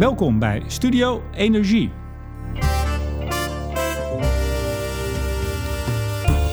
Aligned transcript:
Welkom 0.00 0.38
bij 0.38 0.62
Studio 0.66 1.22
Energie. 1.34 1.90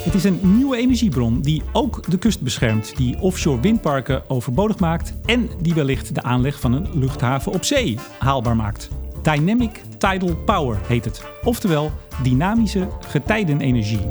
Het 0.03 0.13
is 0.13 0.23
een 0.23 0.39
nieuwe 0.43 0.77
energiebron 0.77 1.41
die 1.41 1.61
ook 1.73 2.09
de 2.11 2.17
kust 2.17 2.41
beschermt, 2.41 2.97
die 2.97 3.19
offshore 3.19 3.59
windparken 3.61 4.29
overbodig 4.29 4.79
maakt 4.79 5.13
en 5.25 5.49
die 5.61 5.73
wellicht 5.73 6.15
de 6.15 6.23
aanleg 6.23 6.59
van 6.59 6.73
een 6.73 6.99
luchthaven 6.99 7.51
op 7.51 7.63
zee 7.63 7.99
haalbaar 8.19 8.55
maakt. 8.55 8.89
Dynamic 9.21 9.81
Tidal 9.97 10.35
Power 10.35 10.77
heet 10.87 11.05
het, 11.05 11.23
oftewel 11.43 11.91
dynamische 12.23 12.87
getijdenenergie. 13.07 14.07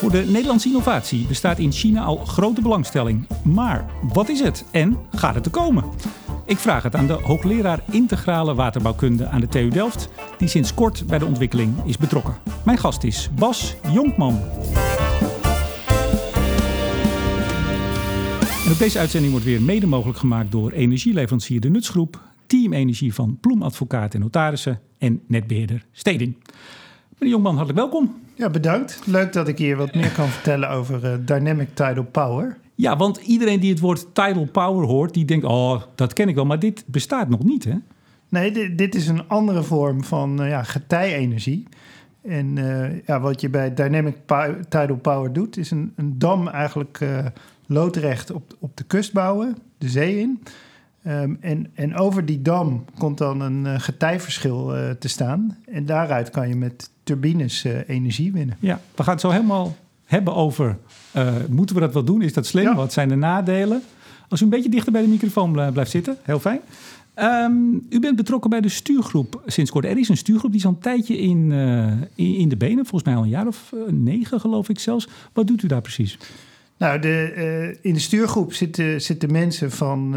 Voor 0.00 0.10
de 0.10 0.24
Nederlandse 0.26 0.68
innovatie 0.68 1.26
bestaat 1.26 1.58
in 1.58 1.72
China 1.72 2.02
al 2.02 2.16
grote 2.16 2.60
belangstelling. 2.60 3.26
Maar 3.44 3.90
wat 4.02 4.28
is 4.28 4.40
het 4.40 4.64
en 4.70 4.96
gaat 5.10 5.34
het 5.34 5.44
er 5.44 5.50
komen? 5.50 5.84
Ik 6.44 6.56
vraag 6.56 6.82
het 6.82 6.94
aan 6.94 7.06
de 7.06 7.12
hoogleraar 7.12 7.82
integrale 7.90 8.54
waterbouwkunde 8.54 9.26
aan 9.26 9.40
de 9.40 9.48
TU 9.48 9.68
Delft, 9.68 10.08
die 10.38 10.48
sinds 10.48 10.74
kort 10.74 11.06
bij 11.06 11.18
de 11.18 11.24
ontwikkeling 11.24 11.84
is 11.84 11.96
betrokken. 11.96 12.34
Mijn 12.64 12.78
gast 12.78 13.04
is 13.04 13.30
Bas 13.34 13.76
Jonkman. 13.92 14.40
En 18.66 18.74
deze 18.78 18.98
uitzending 18.98 19.32
wordt 19.32 19.46
weer 19.46 19.62
mede 19.62 19.86
mogelijk 19.86 20.18
gemaakt 20.18 20.52
door 20.52 20.70
energieleverancier 20.70 21.60
De 21.60 21.70
Nutsgroep, 21.70 22.20
Team 22.46 22.72
Energie 22.72 23.14
van 23.14 23.38
Ploem 23.40 23.62
Advocaat 23.62 24.14
en 24.14 24.20
Notarissen 24.20 24.80
en 24.98 25.20
netbeheerder 25.26 25.86
Steding. 25.92 26.36
Meneer 27.20 27.34
Jonkman, 27.34 27.56
hartelijk 27.56 27.90
welkom. 27.90 28.20
Ja, 28.34 28.50
bedankt. 28.50 29.00
Leuk 29.06 29.32
dat 29.32 29.48
ik 29.48 29.58
hier 29.58 29.76
wat 29.76 29.94
meer 29.94 30.10
kan 30.10 30.28
vertellen 30.28 30.70
over 30.70 31.04
uh, 31.04 31.14
Dynamic 31.24 31.68
Tidal 31.74 32.04
Power. 32.04 32.58
Ja, 32.74 32.96
want 32.96 33.16
iedereen 33.16 33.60
die 33.60 33.70
het 33.70 33.80
woord 33.80 34.14
tidal 34.14 34.46
power 34.46 34.86
hoort, 34.86 35.14
die 35.14 35.24
denkt, 35.24 35.44
oh, 35.44 35.82
dat 35.94 36.12
ken 36.12 36.28
ik 36.28 36.34
wel, 36.34 36.44
maar 36.46 36.58
dit 36.58 36.84
bestaat 36.86 37.28
nog 37.28 37.44
niet, 37.44 37.64
hè? 37.64 37.74
Nee, 38.28 38.52
dit, 38.52 38.78
dit 38.78 38.94
is 38.94 39.08
een 39.08 39.28
andere 39.28 39.62
vorm 39.62 40.04
van 40.04 40.42
uh, 40.42 40.48
ja, 40.48 40.62
getijenergie. 40.62 41.66
En 42.22 42.56
uh, 42.56 43.06
ja, 43.06 43.20
wat 43.20 43.40
je 43.40 43.48
bij 43.48 43.74
Dynamic 43.74 44.16
Tidal 44.68 44.96
Power 44.96 45.32
doet, 45.32 45.56
is 45.56 45.70
een, 45.70 45.92
een 45.96 46.18
dam 46.18 46.48
eigenlijk 46.48 46.98
loodrecht 47.66 48.30
op, 48.30 48.56
op 48.58 48.76
de 48.76 48.84
kust 48.84 49.12
bouwen, 49.12 49.56
de 49.78 49.88
zee 49.88 50.18
in. 50.18 50.42
Um, 51.06 51.38
en, 51.40 51.66
en 51.74 51.96
over 51.96 52.26
die 52.26 52.42
dam 52.42 52.84
komt 52.98 53.18
dan 53.18 53.40
een 53.40 53.64
uh, 53.64 53.74
getijverschil 53.78 54.76
uh, 54.76 54.90
te 54.90 55.08
staan. 55.08 55.56
En 55.66 55.86
daaruit 55.86 56.30
kan 56.30 56.48
je 56.48 56.56
met 56.56 56.90
turbines 57.02 57.64
uh, 57.64 57.88
energie 57.88 58.32
winnen. 58.32 58.56
Ja, 58.58 58.80
we 58.94 59.02
gaan 59.02 59.12
het 59.12 59.22
zo 59.22 59.30
helemaal 59.30 59.76
hebben 60.04 60.34
over... 60.34 60.78
moeten 61.48 61.74
we 61.74 61.80
dat 61.80 61.92
wel 61.94 62.04
doen? 62.04 62.22
Is 62.22 62.32
dat 62.32 62.46
slim? 62.46 62.64
Ja. 62.64 62.74
Wat 62.74 62.92
zijn 62.92 63.08
de 63.08 63.14
nadelen? 63.14 63.82
Als 64.28 64.40
u 64.40 64.44
een 64.44 64.50
beetje 64.50 64.70
dichter 64.70 64.92
bij 64.92 65.02
de 65.02 65.08
microfoon 65.08 65.52
blijft 65.52 65.90
zitten, 65.90 66.16
heel 66.22 66.40
fijn. 66.40 66.60
Um, 67.16 67.86
u 67.90 68.00
bent 68.00 68.16
betrokken 68.16 68.50
bij 68.50 68.60
de 68.60 68.68
stuurgroep 68.68 69.42
sinds 69.46 69.70
kort. 69.70 69.84
Er 69.84 69.98
is 69.98 70.08
een 70.08 70.16
stuurgroep 70.16 70.50
die 70.50 70.60
is 70.60 70.66
al 70.66 70.72
een 70.72 70.78
tijdje 70.78 71.18
in, 71.18 71.52
in, 72.14 72.34
in, 72.34 72.48
de 72.48 72.56
benen. 72.56 72.86
Volgens 72.86 73.04
mij 73.04 73.14
al 73.14 73.22
een 73.22 73.28
jaar 73.28 73.46
of 73.46 73.72
negen, 73.88 74.40
geloof 74.40 74.68
ik 74.68 74.78
zelfs. 74.78 75.08
Wat 75.32 75.46
doet 75.46 75.62
u 75.62 75.66
daar 75.66 75.80
precies? 75.80 76.18
Nou, 76.76 76.98
de, 76.98 77.78
in 77.82 77.94
de 77.94 78.00
stuurgroep 78.00 78.52
zitten, 78.52 79.02
zitten 79.02 79.32
mensen 79.32 79.70
van 79.70 80.14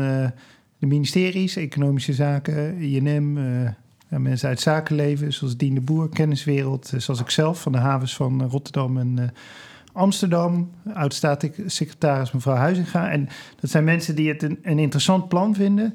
de 0.84 0.89
ministeries, 0.89 1.56
economische 1.56 2.14
zaken, 2.14 2.78
INM, 2.78 3.38
uh, 3.38 3.70
ja, 4.08 4.20
mensen 4.20 4.50
uit 4.50 4.59
zakenleven, 4.59 5.34
zoals 5.34 5.58
Dien 5.58 5.73
de 5.73 5.81
Boer, 5.81 6.09
kenniswereld, 6.09 6.92
uh, 6.94 7.00
zoals 7.00 7.20
ik 7.20 7.30
zelf 7.30 7.62
van 7.62 7.72
de 7.72 7.78
havens 7.78 8.16
van 8.16 8.42
uh, 8.44 8.50
Rotterdam 8.50 8.98
en 8.98 9.34
Amsterdam, 9.94 10.72
oud-staatssecretaris 10.94 12.31
mevrouw 12.31 12.56
Huizinga. 12.56 13.09
En 13.09 13.30
dat 13.59 13.70
zijn 13.70 13.84
mensen 13.84 14.16
die 14.16 14.28
het 14.30 14.44
een, 14.44 14.59
een 14.62 14.80
interessant 14.80 15.28
plan 15.28 15.56
vinden 15.56 15.94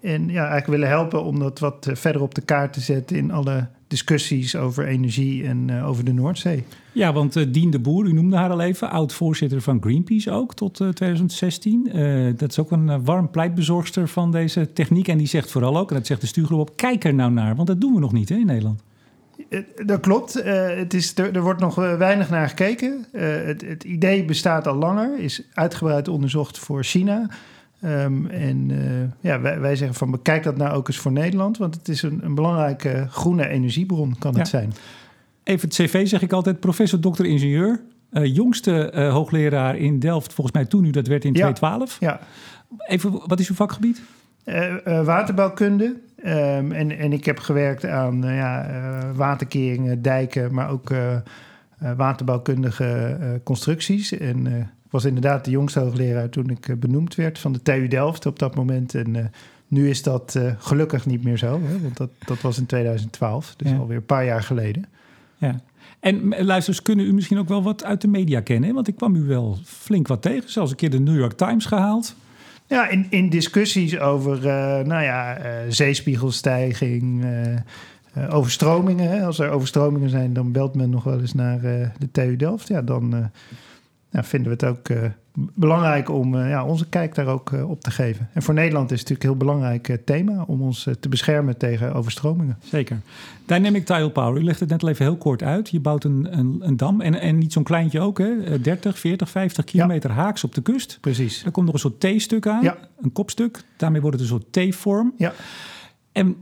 en 0.00 0.28
ja, 0.28 0.40
eigenlijk 0.40 0.66
willen 0.66 0.88
helpen 0.88 1.24
om 1.24 1.38
dat 1.38 1.58
wat 1.58 1.88
verder 1.92 2.22
op 2.22 2.34
de 2.34 2.40
kaart 2.40 2.72
te 2.72 2.80
zetten 2.80 3.16
in 3.16 3.30
alle 3.30 3.68
discussies 3.90 4.56
over 4.56 4.86
energie 4.86 5.46
en 5.46 5.68
uh, 5.70 5.88
over 5.88 6.04
de 6.04 6.12
Noordzee. 6.12 6.64
Ja, 6.92 7.12
want 7.12 7.36
uh, 7.36 7.46
Dien 7.48 7.70
de 7.70 7.78
Boer, 7.78 8.06
u 8.06 8.12
noemde 8.12 8.36
haar 8.36 8.50
al 8.50 8.60
even, 8.60 8.90
oud-voorzitter 8.90 9.60
van 9.60 9.80
Greenpeace 9.80 10.30
ook 10.30 10.54
tot 10.54 10.80
uh, 10.80 10.88
2016. 10.88 11.90
dat 12.36 12.50
is 12.50 12.58
ook 12.58 12.70
een 12.70 13.04
warm 13.04 13.30
pleitbezorgster 13.30 14.08
van 14.08 14.32
deze 14.32 14.72
techniek. 14.72 15.08
En 15.08 15.18
die 15.18 15.26
zegt 15.26 15.50
vooral 15.50 15.78
ook, 15.78 15.90
en 15.90 15.96
dat 15.96 16.06
zegt 16.06 16.20
de 16.20 16.26
stuurgroep 16.26 16.60
op, 16.60 16.76
kijk 16.76 17.04
er 17.04 17.14
nou 17.14 17.32
naar, 17.32 17.56
want 17.56 17.68
dat 17.68 17.80
doen 17.80 17.94
we 17.94 18.00
nog 18.00 18.12
niet 18.12 18.28
hè, 18.28 18.34
in 18.34 18.46
Nederland. 18.46 18.82
Dat 19.86 20.00
klopt. 20.00 20.42
het 20.42 20.94
is, 20.94 21.18
er, 21.18 21.34
er, 21.34 21.42
wordt 21.42 21.60
nog 21.60 21.74
weinig 21.74 22.30
naar 22.30 22.48
gekeken. 22.48 23.06
Het, 23.12 23.60
het 23.60 23.84
idee 23.84 24.24
bestaat 24.24 24.66
al 24.66 24.74
langer, 24.74 25.18
is 25.18 25.42
uitgebreid 25.54 26.08
onderzocht 26.08 26.58
voor 26.58 26.84
China. 26.84 27.28
Um, 27.84 28.26
en 28.26 28.68
uh, 28.70 28.78
ja, 29.20 29.40
wij, 29.40 29.60
wij, 29.60 29.76
zeggen 29.76 29.96
van 29.96 30.10
bekijk 30.10 30.42
dat 30.42 30.56
nou 30.56 30.74
ook 30.74 30.88
eens 30.88 30.98
voor 30.98 31.12
Nederland, 31.12 31.58
want 31.58 31.74
het 31.74 31.88
is 31.88 32.02
een, 32.02 32.20
een 32.22 32.34
belangrijke 32.34 33.06
groene 33.10 33.48
energiebron, 33.48 34.18
kan 34.18 34.34
het 34.34 34.50
ja. 34.50 34.58
zijn. 34.58 34.72
Even 35.44 35.68
het 35.68 35.76
cv 35.76 36.06
zeg 36.08 36.22
ik 36.22 36.32
altijd, 36.32 36.60
professor, 36.60 37.00
dokter, 37.00 37.26
ingenieur. 37.26 37.80
Uh, 38.12 38.34
jongste 38.34 38.92
uh, 38.94 39.12
hoogleraar 39.12 39.76
in 39.76 39.98
Delft, 39.98 40.32
volgens 40.32 40.56
mij 40.56 40.64
toen 40.64 40.84
u 40.84 40.90
dat 40.90 41.06
werd 41.06 41.24
in 41.24 41.32
ja. 41.32 41.52
2012. 41.52 41.96
Ja. 42.00 42.20
Even, 42.86 43.20
wat 43.26 43.40
is 43.40 43.48
uw 43.48 43.54
vakgebied? 43.54 44.02
waterbouwkunde. 44.84 45.84
Um, 46.24 46.72
en, 46.72 46.98
en 46.98 47.12
ik 47.12 47.24
heb 47.24 47.38
gewerkt 47.38 47.86
aan 47.86 48.22
ja, 48.22 48.66
waterkeringen, 49.14 50.02
dijken, 50.02 50.54
maar 50.54 50.70
ook 50.70 50.90
waterbouwkundige 51.96 53.18
constructies. 53.44 54.18
En 54.18 54.70
was 54.90 55.04
inderdaad 55.04 55.44
de 55.44 55.50
jongste 55.50 55.80
hoogleraar 55.80 56.28
toen 56.28 56.50
ik 56.50 56.68
uh, 56.68 56.76
benoemd 56.76 57.14
werd 57.14 57.38
van 57.38 57.52
de 57.52 57.62
TU 57.62 57.88
Delft 57.88 58.26
op 58.26 58.38
dat 58.38 58.54
moment. 58.54 58.94
En 58.94 59.14
uh, 59.14 59.24
nu 59.68 59.88
is 59.88 60.02
dat 60.02 60.34
uh, 60.36 60.52
gelukkig 60.58 61.06
niet 61.06 61.24
meer 61.24 61.38
zo, 61.38 61.60
hè, 61.62 61.80
want 61.80 61.96
dat, 61.96 62.10
dat 62.24 62.40
was 62.40 62.58
in 62.58 62.66
2012, 62.66 63.54
dus 63.56 63.70
ja. 63.70 63.76
alweer 63.76 63.96
een 63.96 64.04
paar 64.04 64.24
jaar 64.24 64.42
geleden. 64.42 64.84
Ja. 65.38 65.60
En 66.00 66.28
luisteraars 66.28 66.82
kunnen 66.82 67.06
u 67.06 67.12
misschien 67.12 67.38
ook 67.38 67.48
wel 67.48 67.62
wat 67.62 67.84
uit 67.84 68.00
de 68.00 68.08
media 68.08 68.40
kennen, 68.40 68.74
want 68.74 68.88
ik 68.88 68.96
kwam 68.96 69.14
u 69.14 69.22
wel 69.22 69.58
flink 69.64 70.08
wat 70.08 70.22
tegen, 70.22 70.50
zelfs 70.50 70.70
een 70.70 70.76
keer 70.76 70.90
de 70.90 71.00
New 71.00 71.18
York 71.18 71.32
Times 71.32 71.66
gehaald. 71.66 72.14
Ja, 72.66 72.88
in, 72.88 73.06
in 73.08 73.28
discussies 73.28 73.98
over 73.98 74.40
nou 74.86 75.02
ja, 75.02 75.38
zeespiegelstijging, 75.68 77.24
overstromingen. 78.30 79.10
Hè. 79.10 79.24
Als 79.24 79.38
er 79.38 79.50
overstromingen 79.50 80.10
zijn, 80.10 80.32
dan 80.32 80.52
belt 80.52 80.74
men 80.74 80.90
nog 80.90 81.04
wel 81.04 81.20
eens 81.20 81.34
naar 81.34 81.60
de 81.98 82.10
TU 82.12 82.36
Delft. 82.36 82.68
Ja, 82.68 82.82
dan 82.82 83.30
nou, 84.10 84.24
vinden 84.24 84.48
we 84.48 84.66
het 84.66 84.76
ook 84.76 84.88
uh, 84.88 84.98
belangrijk 85.54 86.08
om 86.08 86.34
uh, 86.34 86.48
ja, 86.48 86.64
onze 86.64 86.88
kijk 86.88 87.14
daar 87.14 87.26
ook 87.26 87.50
uh, 87.50 87.70
op 87.70 87.80
te 87.80 87.90
geven. 87.90 88.28
En 88.32 88.42
voor 88.42 88.54
Nederland 88.54 88.90
is 88.90 89.00
het 89.00 89.08
natuurlijk 89.08 89.40
een 89.40 89.46
heel 89.46 89.54
belangrijk 89.54 89.98
thema 90.04 90.44
om 90.46 90.62
ons 90.62 90.88
te 91.00 91.08
beschermen 91.08 91.56
tegen 91.56 91.94
overstromingen. 91.94 92.58
Zeker. 92.62 93.00
Dynamic 93.46 93.84
Tidal 93.84 94.10
Power, 94.10 94.40
u 94.40 94.44
legt 94.44 94.60
het 94.60 94.68
net 94.68 94.82
al 94.82 94.88
even 94.88 95.04
heel 95.04 95.16
kort 95.16 95.42
uit. 95.42 95.68
Je 95.68 95.80
bouwt 95.80 96.04
een, 96.04 96.38
een, 96.38 96.60
een 96.60 96.76
dam 96.76 97.00
en, 97.00 97.20
en 97.20 97.38
niet 97.38 97.52
zo'n 97.52 97.62
kleintje 97.62 98.00
ook, 98.00 98.18
hè? 98.18 98.60
30, 98.60 98.98
40, 98.98 99.30
50 99.30 99.64
kilometer 99.64 100.10
ja. 100.10 100.16
haaks 100.16 100.44
op 100.44 100.54
de 100.54 100.62
kust. 100.62 100.98
Precies. 101.00 101.44
Er 101.44 101.50
komt 101.50 101.66
nog 101.66 101.74
een 101.74 101.80
soort 101.80 102.00
T-stuk 102.00 102.46
aan, 102.46 102.62
ja. 102.62 102.76
een 103.00 103.12
kopstuk. 103.12 103.64
Daarmee 103.76 104.00
wordt 104.00 104.20
het 104.20 104.30
een 104.30 104.40
soort 104.40 104.72
T-vorm. 104.72 105.14
Ja. 105.16 105.32
En 106.12 106.36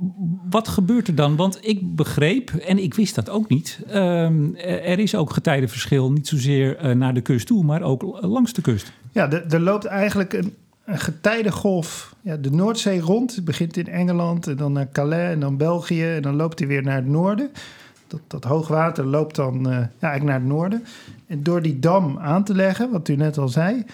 wat 0.51 0.69
gebeurt 0.69 1.09
er 1.09 1.15
dan? 1.15 1.37
Want 1.37 1.59
ik 1.61 1.97
begreep, 1.97 2.51
en 2.51 2.79
ik 2.79 2.95
wist 2.95 3.15
dat 3.15 3.31
ook 3.31 3.49
niet, 3.49 3.81
um, 3.95 4.57
er 4.57 4.99
is 4.99 5.15
ook 5.15 5.33
getijdenverschil, 5.33 6.13
niet 6.13 6.29
zozeer 6.29 6.85
uh, 6.85 6.95
naar 6.95 7.15
de 7.15 7.21
kust 7.21 7.47
toe, 7.47 7.65
maar 7.65 7.83
ook 7.83 8.19
langs 8.21 8.53
de 8.53 8.63
kust. 8.63 8.93
Ja, 9.13 9.31
er 9.31 9.61
loopt 9.61 9.85
eigenlijk 9.85 10.33
een, 10.33 10.55
getijdengolf 10.85 12.15
ja, 12.21 12.37
de 12.37 12.51
Noordzee 12.51 13.01
rond. 13.01 13.35
Het 13.35 13.45
begint 13.45 13.77
in 13.77 13.89
Engeland 13.89 14.47
en 14.47 14.57
dan 14.57 14.73
naar 14.73 14.89
Calais 14.93 15.33
en 15.33 15.41
dan 15.41 15.57
België 15.57 16.05
en 16.05 16.23
dan 16.23 16.37
loopt 16.37 16.59
hij 16.59 16.69
weer 16.69 16.83
naar 16.83 16.97
het 16.97 17.07
noorden. 17.07 17.51
Dat, 18.07 18.21
dat 18.27 18.45
hoogwater 18.45 19.07
loopt 19.07 19.37
dan 19.37 19.57
uh, 19.57 19.73
ja, 19.73 19.91
eigenlijk 20.01 20.25
naar 20.25 20.41
het 20.41 20.49
noorden. 20.49 20.85
En 21.27 21.43
door 21.43 21.63
die 21.63 21.79
dam 21.79 22.19
aan 22.19 22.45
te 22.45 22.55
leggen, 22.55 22.91
wat 22.91 23.09
u 23.09 23.17
net 23.17 23.39
al 23.39 23.49
zei, 23.49 23.85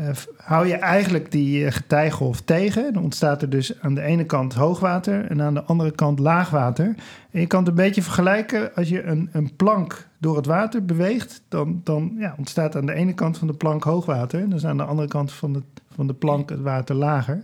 uh, 0.00 0.08
hou 0.36 0.66
je 0.66 0.74
eigenlijk 0.74 1.30
die 1.30 1.64
uh, 1.64 1.70
getijgolf 1.70 2.40
tegen. 2.40 2.92
Dan 2.92 3.02
ontstaat 3.02 3.42
er 3.42 3.50
dus 3.50 3.80
aan 3.80 3.94
de 3.94 4.02
ene 4.02 4.24
kant 4.24 4.54
hoogwater 4.54 5.24
en 5.24 5.42
aan 5.42 5.54
de 5.54 5.62
andere 5.62 5.90
kant 5.90 6.18
laagwater. 6.18 6.94
En 7.30 7.40
je 7.40 7.46
kan 7.46 7.60
het 7.60 7.68
een 7.68 7.74
beetje 7.74 8.02
vergelijken 8.02 8.74
als 8.74 8.88
je 8.88 9.02
een, 9.02 9.28
een 9.32 9.56
plank 9.56 10.08
door 10.18 10.36
het 10.36 10.46
water 10.46 10.84
beweegt, 10.84 11.42
dan, 11.48 11.80
dan 11.84 12.14
ja, 12.18 12.34
ontstaat 12.38 12.76
aan 12.76 12.86
de 12.86 12.94
ene 12.94 13.14
kant 13.14 13.38
van 13.38 13.46
de 13.46 13.54
plank 13.54 13.84
hoogwater 13.84 14.40
en 14.40 14.50
dus 14.50 14.66
aan 14.66 14.76
de 14.76 14.84
andere 14.84 15.08
kant 15.08 15.32
van 15.32 15.52
de, 15.52 15.62
van 15.94 16.06
de 16.06 16.14
plank 16.14 16.50
het 16.50 16.60
water 16.60 16.94
lager. 16.94 17.40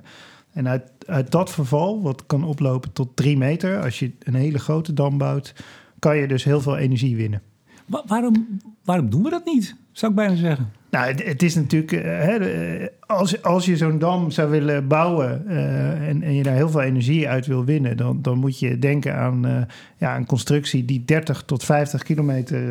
En 0.53 0.69
uit, 0.69 0.83
uit 1.07 1.31
dat 1.31 1.51
verval, 1.51 2.03
wat 2.03 2.27
kan 2.27 2.45
oplopen 2.45 2.93
tot 2.93 3.17
drie 3.17 3.37
meter, 3.37 3.83
als 3.83 3.99
je 3.99 4.13
een 4.19 4.35
hele 4.35 4.59
grote 4.59 4.93
dam 4.93 5.19
bouwt, 5.19 5.55
kan 5.99 6.17
je 6.17 6.29
dus 6.29 6.45
heel 6.45 6.61
veel 6.61 6.77
energie 6.77 7.17
winnen. 7.17 7.43
Wa 7.87 8.03
waarom, 8.07 8.61
waarom 8.85 9.11
doen 9.11 9.23
we 9.23 9.31
dat 9.31 9.45
niet, 9.45 9.77
zou 9.99 10.13
ik 10.13 10.19
bijna 10.19 10.35
zeggen? 10.35 10.73
Nou, 10.91 11.15
het, 11.23 11.43
is 11.43 11.55
natuurlijk, 11.55 11.93
uh, 11.93 12.03
hè, 12.03 12.87
als, 13.01 13.43
als 13.43 13.65
je 13.65 13.77
zo'n 13.77 13.99
dam 13.99 14.31
zou 14.31 14.51
willen 14.51 14.89
bouwen 14.89 15.45
uh, 15.47 16.09
en, 16.09 16.23
en, 16.23 16.35
je 16.35 16.43
daar 16.43 16.55
heel 16.55 16.69
veel 16.69 16.83
energie 16.83 17.29
uit 17.29 17.47
wil 17.47 17.65
winnen, 17.65 17.97
dan, 17.97 18.23
dan 18.23 18.39
moet 18.39 18.59
je 18.59 18.79
denken 18.79 19.17
aan 19.17 19.67
ja, 19.97 20.17
een 20.17 20.27
constructie 20.27 20.85
die 20.85 21.05
30 21.05 21.43
tot 21.43 21.65
50 21.65 22.03
kilometer 22.03 22.69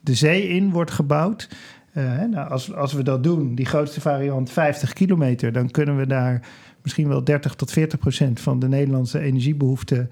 de 0.00 0.14
zee 0.14 0.48
in 0.48 0.70
wordt 0.70 0.90
gebouwd. 0.90 1.48
nou, 2.30 2.50
als, 2.50 2.74
als 2.74 2.92
we 2.92 3.02
dat 3.02 3.22
doen, 3.22 3.54
die 3.54 3.66
grootste 3.66 4.00
variant 4.00 4.50
50 4.50 4.92
kilometer, 4.92 5.52
dan 5.52 5.70
kunnen 5.70 5.96
we 5.96 6.06
daar 6.06 6.46
misschien 6.82 7.08
wel 7.08 7.24
30 7.24 7.54
tot 7.54 7.70
40 7.70 7.98
procent 7.98 8.40
van 8.40 8.58
de 8.58 8.68
Nederlandse 8.68 9.20
energiebehoeften 9.20 10.08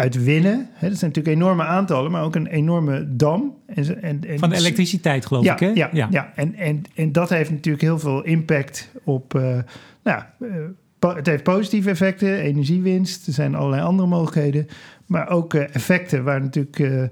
uit 0.00 0.24
winnen. 0.24 0.68
Hè, 0.72 0.88
dat 0.88 0.98
zijn 0.98 1.10
natuurlijk 1.10 1.36
enorme 1.36 1.62
aantallen, 1.62 2.10
maar 2.10 2.22
ook 2.22 2.34
een 2.34 2.46
enorme 2.46 3.16
dam. 3.16 3.54
En, 3.66 4.02
en, 4.02 4.24
en 4.28 4.38
van 4.38 4.52
elektriciteit, 4.52 5.26
geloof 5.26 5.44
ja, 5.44 5.52
ik, 5.52 5.60
hè? 5.60 5.66
Ja, 5.66 5.88
ja. 5.92 6.08
ja. 6.10 6.32
En, 6.34 6.54
en, 6.54 6.82
en 6.94 7.12
dat 7.12 7.28
heeft 7.28 7.50
natuurlijk 7.50 7.82
heel 7.82 7.98
veel 7.98 8.22
impact 8.22 8.90
op... 9.04 9.34
Uh, 9.34 9.58
nou, 10.02 10.22
uh, 10.38 11.14
het 11.14 11.26
heeft 11.26 11.42
positieve 11.42 11.90
effecten, 11.90 12.38
energiewinst. 12.38 13.26
Er 13.26 13.32
zijn 13.32 13.54
allerlei 13.54 13.82
andere 13.82 14.08
mogelijkheden. 14.08 14.66
Maar 15.06 15.28
ook 15.28 15.54
uh, 15.54 15.74
effecten 15.74 16.24
waar 16.24 16.40
natuurlijk 16.40 17.10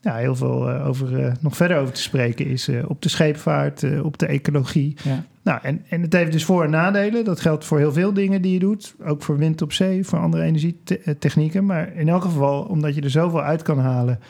ja, 0.00 0.16
heel 0.16 0.36
veel 0.36 0.70
over, 0.70 1.32
nog 1.40 1.56
verder 1.56 1.78
over 1.78 1.94
te 1.94 2.02
spreken 2.02 2.46
is. 2.46 2.70
op 2.86 3.02
de 3.02 3.08
scheepvaart, 3.08 4.02
op 4.02 4.18
de 4.18 4.26
ecologie. 4.26 4.96
Ja. 5.04 5.24
Nou, 5.48 5.60
en, 5.62 5.84
en 5.88 6.02
het 6.02 6.12
heeft 6.12 6.32
dus 6.32 6.44
voor- 6.44 6.64
en 6.64 6.70
nadelen. 6.70 7.24
Dat 7.24 7.40
geldt 7.40 7.64
voor 7.64 7.78
heel 7.78 7.92
veel 7.92 8.12
dingen 8.12 8.42
die 8.42 8.52
je 8.52 8.58
doet. 8.58 8.94
Ook 9.04 9.22
voor 9.22 9.36
wind 9.36 9.62
op 9.62 9.72
zee, 9.72 10.04
voor 10.04 10.18
andere 10.18 10.42
energietechnieken. 10.42 11.66
Maar 11.66 11.92
in 11.94 12.08
elk 12.08 12.22
geval, 12.22 12.62
omdat 12.62 12.94
je 12.94 13.00
er 13.00 13.10
zoveel 13.10 13.42
uit 13.42 13.62
kan 13.62 13.78
halen... 13.78 14.20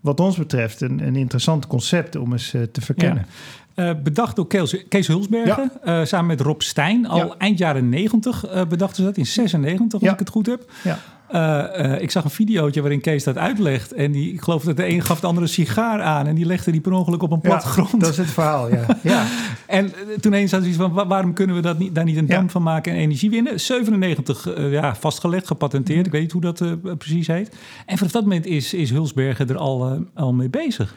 wat 0.00 0.20
ons 0.20 0.36
betreft 0.36 0.80
een, 0.80 1.06
een 1.06 1.16
interessant 1.16 1.66
concept 1.66 2.16
om 2.16 2.32
eens 2.32 2.54
uh, 2.54 2.62
te 2.62 2.80
verkennen. 2.80 3.26
Ja. 3.74 3.88
Uh, 3.88 4.02
bedacht 4.02 4.36
door 4.36 4.46
Kees, 4.46 4.88
Kees 4.88 5.06
Hulsbergen, 5.06 5.72
ja. 5.84 6.00
uh, 6.00 6.06
samen 6.06 6.26
met 6.26 6.40
Rob 6.40 6.60
Stijn. 6.60 7.06
Al 7.06 7.26
ja. 7.26 7.34
eind 7.38 7.58
jaren 7.58 7.88
90 7.88 8.66
bedachten 8.68 8.96
ze 8.96 9.02
dat, 9.02 9.16
in 9.16 9.26
96 9.26 10.00
als 10.00 10.12
ik 10.12 10.18
het 10.18 10.28
goed 10.28 10.46
heb. 10.46 10.70
Uh, 11.34 11.64
uh, 11.78 12.00
ik 12.00 12.10
zag 12.10 12.24
een 12.24 12.30
videootje 12.30 12.80
waarin 12.80 13.00
Kees 13.00 13.24
dat 13.24 13.38
uitlegt. 13.38 13.92
En 13.92 14.12
die, 14.12 14.32
ik 14.32 14.42
geloof 14.42 14.64
dat 14.64 14.76
de 14.76 14.86
een 14.86 15.02
gaf 15.02 15.20
de 15.20 15.26
andere 15.26 15.46
een 15.46 15.52
sigaar 15.52 16.02
aan. 16.02 16.26
En 16.26 16.34
die 16.34 16.46
legde 16.46 16.70
die 16.70 16.80
per 16.80 16.92
ongeluk 16.92 17.22
op 17.22 17.30
een 17.30 17.40
plattegrond. 17.40 17.90
Ja, 17.90 17.98
dat 17.98 18.08
is 18.08 18.16
het 18.16 18.30
verhaal, 18.30 18.70
ja. 18.70 18.86
ja. 19.02 19.26
en 19.66 19.84
uh, 19.84 20.18
toen 20.20 20.32
eens 20.32 20.52
had 20.52 20.62
hij 20.62 20.72
van... 20.72 20.92
waarom 20.92 21.32
kunnen 21.32 21.56
we 21.56 21.62
dat 21.62 21.78
niet, 21.78 21.94
daar 21.94 22.04
niet 22.04 22.16
een 22.16 22.26
dam 22.26 22.42
ja. 22.42 22.48
van 22.48 22.62
maken 22.62 22.92
en 22.92 22.98
energie 22.98 23.30
winnen? 23.30 23.60
97 23.60 24.48
ja, 24.70 24.94
vastgelegd, 24.94 25.46
gepatenteerd. 25.46 25.98
Mm. 25.98 26.04
Ik 26.04 26.12
weet 26.12 26.22
niet 26.22 26.32
hoe 26.32 26.40
dat 26.40 26.98
precies 26.98 27.26
heet. 27.26 27.56
En 27.86 27.96
vanaf 27.96 28.12
dat 28.12 28.22
moment 28.22 28.46
is, 28.46 28.74
is 28.74 28.90
Hulsbergen 28.90 29.48
er 29.48 29.56
al, 29.56 30.06
al 30.14 30.32
mee 30.32 30.50
bezig. 30.50 30.94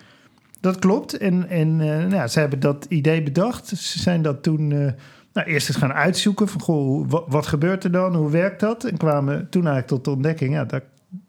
Dat 0.60 0.80
klopt. 0.80 1.18
En, 1.18 1.50
en 1.50 1.78
nou, 2.08 2.28
ze 2.28 2.40
hebben 2.40 2.60
dat 2.60 2.86
idee 2.90 3.24
bedacht. 3.24 3.68
Ze 3.68 4.00
zijn 4.00 4.22
dat 4.22 4.44
toen 4.44 4.94
nou, 5.40 5.52
eerst 5.52 5.68
eens 5.68 5.78
gaan 5.78 5.94
uitzoeken 5.94 6.48
van 6.48 6.62
goh, 6.62 7.10
wat, 7.28 7.48
gebeurt 7.48 7.84
er 7.84 7.92
dan? 7.92 8.16
Hoe 8.16 8.30
werkt 8.30 8.60
dat? 8.60 8.84
En 8.84 8.98
kwamen 8.98 9.50
toen 9.50 9.68
eigenlijk 9.68 9.88
tot 9.88 10.04
de 10.04 10.12
ontdekking, 10.12 10.54
ja, 10.54 10.66
dat, 10.66 10.84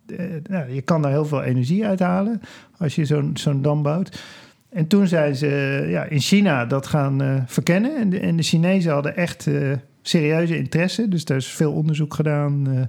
eh, 0.07 0.27
nou, 0.49 0.73
je 0.73 0.83
kan 0.83 1.03
daar 1.03 1.11
heel 1.11 1.25
veel 1.25 1.43
energie 1.43 1.87
uithalen 1.87 2.41
als 2.79 2.95
je 2.95 3.05
zo'n 3.05 3.31
zo'n 3.35 3.62
dam 3.62 3.83
bouwt. 3.83 4.23
En 4.69 4.87
toen 4.87 5.07
zijn 5.07 5.37
ze 5.37 5.47
ja, 5.89 6.05
in 6.05 6.21
China 6.21 6.67
dat 6.67 6.87
gaan 6.87 7.23
uh, 7.23 7.35
verkennen. 7.47 7.97
En 7.97 8.11
de, 8.11 8.21
en 8.21 8.37
de 8.37 8.43
Chinezen 8.43 8.93
hadden 8.93 9.17
echt 9.17 9.47
uh, 9.47 9.73
serieuze 10.03 10.56
interesse. 10.56 11.09
Dus 11.09 11.25
daar 11.25 11.37
is 11.37 11.47
veel 11.47 11.73
onderzoek 11.73 12.15
gedaan, 12.15 12.89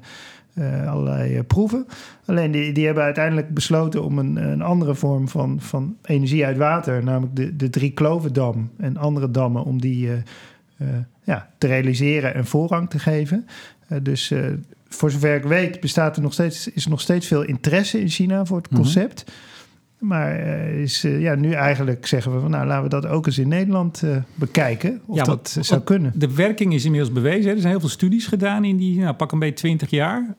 allerlei 0.87 1.43
proeven. 1.43 1.85
Alleen 2.25 2.51
die, 2.51 2.71
die 2.71 2.85
hebben 2.85 3.03
uiteindelijk 3.03 3.53
besloten 3.53 4.03
om 4.03 4.19
een, 4.19 4.35
een 4.35 4.61
andere 4.61 4.95
vorm 4.95 5.29
van, 5.29 5.59
van 5.61 5.97
energie 6.03 6.45
uit 6.45 6.57
water, 6.57 7.03
namelijk 7.03 7.35
de, 7.35 7.55
de 7.55 7.69
Drie 7.69 7.91
Klovendam 7.91 8.71
en 8.77 8.97
andere 8.97 9.31
dammen, 9.31 9.63
om 9.63 9.81
die 9.81 10.09
ja, 11.23 11.49
te 11.57 11.67
realiseren 11.67 12.33
en 12.33 12.45
voorrang 12.45 12.89
te 12.89 12.99
geven. 12.99 13.47
Uh, 13.91 13.97
dus 14.01 14.31
uh, 14.31 14.45
voor 14.87 15.11
zover 15.11 15.35
ik 15.35 15.43
weet, 15.43 15.79
bestaat 15.79 16.15
er 16.15 16.21
nog 16.21 16.33
steeds, 16.33 16.67
is 16.67 16.83
er 16.83 16.89
nog 16.89 17.01
steeds 17.01 17.27
veel 17.27 17.41
interesse 17.41 17.99
in 17.99 18.09
China 18.09 18.45
voor 18.45 18.57
het 18.57 18.67
concept. 18.67 19.23
Mm 19.25 19.33
-hmm. 19.33 19.39
Maar 20.01 20.39
is, 20.73 21.01
ja, 21.01 21.35
nu 21.35 21.51
eigenlijk 21.51 22.07
zeggen 22.07 22.33
we 22.33 22.39
van 22.39 22.49
nou 22.49 22.65
laten 22.65 22.83
we 22.83 22.89
dat 22.89 23.05
ook 23.05 23.25
eens 23.25 23.37
in 23.37 23.47
Nederland 23.47 24.03
bekijken. 24.35 25.01
Of 25.05 25.17
ja, 25.17 25.23
dat 25.23 25.57
zou 25.59 25.81
kunnen. 25.81 26.11
De 26.15 26.33
werking 26.33 26.73
is 26.73 26.85
inmiddels 26.85 27.13
bewezen. 27.13 27.43
Hè. 27.43 27.49
Er 27.49 27.59
zijn 27.59 27.71
heel 27.71 27.79
veel 27.79 27.89
studies 27.89 28.27
gedaan 28.27 28.63
in 28.63 28.77
die 28.77 28.99
nou, 28.99 29.13
pak 29.13 29.31
een 29.31 29.39
beetje 29.39 29.55
20 29.55 29.89
jaar. 29.89 30.35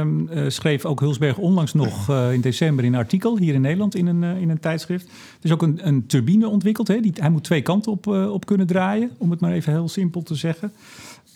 Um, 0.00 0.28
schreef 0.48 0.84
ook 0.84 1.00
Hulsberg 1.00 1.38
onlangs 1.38 1.74
nog 1.74 2.10
in 2.32 2.40
december 2.40 2.84
in 2.84 2.92
een 2.92 2.98
artikel 2.98 3.38
hier 3.38 3.54
in 3.54 3.60
Nederland 3.60 3.94
in 3.94 4.06
een, 4.06 4.22
in 4.22 4.50
een 4.50 4.60
tijdschrift. 4.60 5.04
Er 5.06 5.12
is 5.42 5.52
ook 5.52 5.62
een, 5.62 5.78
een 5.82 6.06
turbine 6.06 6.48
ontwikkeld. 6.48 6.88
Hè. 6.88 7.00
Die, 7.00 7.12
hij 7.14 7.30
moet 7.30 7.44
twee 7.44 7.62
kanten 7.62 7.92
op, 7.92 8.06
op 8.06 8.46
kunnen 8.46 8.66
draaien, 8.66 9.10
om 9.18 9.30
het 9.30 9.40
maar 9.40 9.52
even 9.52 9.72
heel 9.72 9.88
simpel 9.88 10.22
te 10.22 10.34
zeggen. 10.34 10.72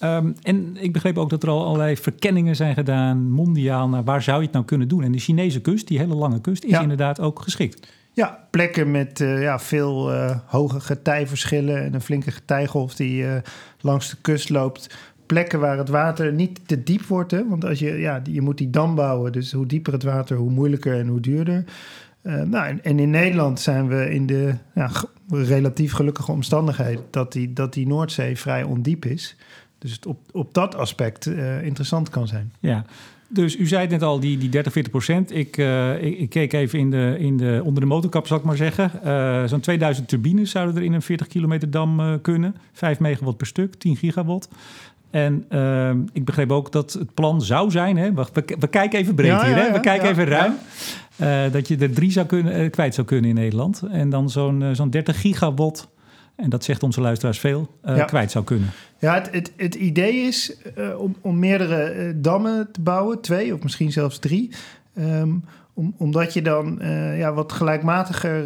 Um, 0.05 0.35
en 0.43 0.77
ik 0.77 0.93
begreep 0.93 1.19
ook 1.19 1.31
dat 1.31 1.43
er 1.43 1.49
al 1.49 1.65
allerlei 1.65 1.97
verkenningen 1.97 2.57
zijn 2.57 2.75
gedaan, 2.75 3.31
mondiaal, 3.31 3.89
naar 3.89 4.05
waar 4.05 4.23
zou 4.23 4.39
je 4.39 4.45
het 4.45 4.53
nou 4.53 4.65
kunnen 4.65 4.89
doen. 4.89 5.03
En 5.03 5.13
de 5.13 5.19
Chinese 5.19 5.61
kust, 5.61 5.89
die 5.89 5.99
hele 5.99 6.15
lange 6.15 6.41
kust, 6.41 6.65
is 6.65 6.71
ja. 6.71 6.81
inderdaad 6.81 7.21
ook 7.21 7.43
geschikt. 7.43 7.89
Ja, 8.13 8.47
plekken 8.51 8.91
met 8.91 9.21
uh, 9.21 9.43
ja, 9.43 9.59
veel 9.59 10.15
uh, 10.15 10.39
hoge 10.47 10.81
getijverschillen 10.81 11.85
en 11.85 11.95
een 11.95 12.01
flinke 12.01 12.31
getijgolf 12.31 12.95
die 12.95 13.23
uh, 13.23 13.35
langs 13.81 14.11
de 14.11 14.17
kust 14.21 14.49
loopt. 14.49 14.97
Plekken 15.27 15.61
waar 15.61 15.79
het 15.79 15.89
water 15.89 16.33
niet 16.33 16.61
te 16.69 16.83
diep 16.83 17.03
wordt. 17.03 17.31
Hè? 17.31 17.49
Want 17.49 17.65
als 17.65 17.79
je, 17.79 17.99
ja, 17.99 18.23
je 18.31 18.41
moet 18.41 18.59
die 18.59 18.71
dam 18.71 18.95
bouwen, 18.95 19.33
dus 19.33 19.53
hoe 19.53 19.67
dieper 19.67 19.93
het 19.93 20.03
water, 20.03 20.37
hoe 20.37 20.51
moeilijker 20.51 20.99
en 20.99 21.09
hoe 21.09 21.21
duurder. 21.21 21.65
nou, 22.23 22.67
en, 22.67 22.85
en, 22.85 22.99
in 22.99 23.11
Nederland 23.11 23.61
zijn 23.61 23.89
we 23.89 24.11
in 24.11 24.27
de 24.27 24.55
ja, 24.75 24.91
relatief 25.29 25.93
gelukkige 25.93 26.33
omstandigheid 26.33 27.01
dat 27.11 27.33
die, 27.33 27.53
dat 27.53 27.73
die 27.73 27.87
Noordzee 27.87 28.39
vrij 28.39 28.63
ondiep 28.63 29.05
is. 29.05 29.37
Dus 29.81 29.93
het 29.93 30.07
op, 30.07 30.19
op 30.33 30.55
dat 30.55 30.75
aspect 30.75 31.27
uh, 31.27 31.65
interessant 31.65 32.09
kan 32.09 32.27
zijn. 32.27 32.53
Ja, 32.59 32.85
dus 33.29 33.57
u 33.57 33.67
zei 33.67 33.81
het 33.81 33.91
net 33.91 34.03
al, 34.03 34.21
die, 34.21 34.39
die 34.39 34.49
30, 34.49 34.73
40 34.73 34.93
procent. 34.93 35.35
Ik, 35.35 35.57
uh, 35.57 36.03
ik, 36.03 36.19
ik, 36.19 36.29
keek 36.29 36.53
even 36.53 36.79
in 36.79 36.91
de, 36.91 37.17
in 37.19 37.37
de, 37.37 37.61
onder 37.65 37.83
de 37.83 37.89
motorkap, 37.89 38.27
zal 38.27 38.37
ik 38.37 38.43
maar 38.43 38.57
zeggen. 38.57 38.91
Uh, 39.05 39.45
Zo'n 39.45 39.61
2000 39.61 40.09
turbines 40.09 40.51
zouden 40.51 40.77
er 40.77 40.83
in 40.83 40.93
een 40.93 41.03
40 41.03 41.27
kilometer 41.27 41.71
dam 41.71 42.21
kunnen. 42.21 42.57
5 42.73 43.01
megawatt 43.01 43.37
per 43.37 43.47
stuk, 43.47 43.75
10 43.75 43.97
gigawatt. 43.97 44.49
En 45.11 45.45
ik 46.13 46.25
begreep 46.25 46.53
ook 46.53 46.73
dat 46.73 46.93
het 46.93 47.15
plan 47.15 47.43
zou 47.43 47.71
zijn... 47.71 47.97
Hè, 47.97 48.13
we, 48.13 48.25
we 48.59 48.69
kijken 48.69 48.99
even 48.99 49.15
breed 49.15 49.31
ja, 49.31 49.47
hier, 49.47 49.57
hè? 49.57 49.73
we 49.73 49.81
kijken 49.81 50.09
even 50.09 50.25
ruim... 50.25 50.55
dat 51.53 51.69
je 51.69 51.77
er 51.77 51.93
drie 51.93 52.11
zou 52.11 52.27
kunnen, 52.27 52.71
kwijt 52.71 52.95
zou 52.95 53.07
kunnen 53.07 53.31
in 53.31 53.37
Nederland. 53.37 53.83
En 53.91 54.11
dan 54.11 54.31
zo'n 54.31 54.65
zo'n 54.73 54.91
30 54.91 55.21
gigawatt 55.21 55.89
en 56.43 56.51
dat 56.51 56.65
zegt 56.65 56.83
onze 56.83 57.01
luisteraars 57.01 57.39
veel, 57.39 57.75
uh, 57.85 57.97
ja. 57.97 58.05
kwijt 58.05 58.31
zou 58.31 58.45
kunnen. 58.45 58.71
Ja, 58.99 59.15
het, 59.15 59.31
het, 59.31 59.53
het 59.57 59.75
idee 59.75 60.15
is 60.15 60.57
uh, 60.79 61.01
om, 61.01 61.17
om 61.21 61.39
meerdere 61.39 61.95
uh, 61.95 62.13
dammen 62.17 62.69
te 62.73 62.81
bouwen, 62.81 63.21
twee 63.21 63.55
of 63.55 63.63
misschien 63.63 63.93
zelfs 63.93 64.19
drie. 64.19 64.51
Um, 64.99 65.45
om, 65.75 65.95
omdat 65.97 66.35
je 66.35 66.43
dan 66.43 66.79
ja, 67.17 67.33
wat 67.33 67.53
gelijkmatiger 67.53 68.45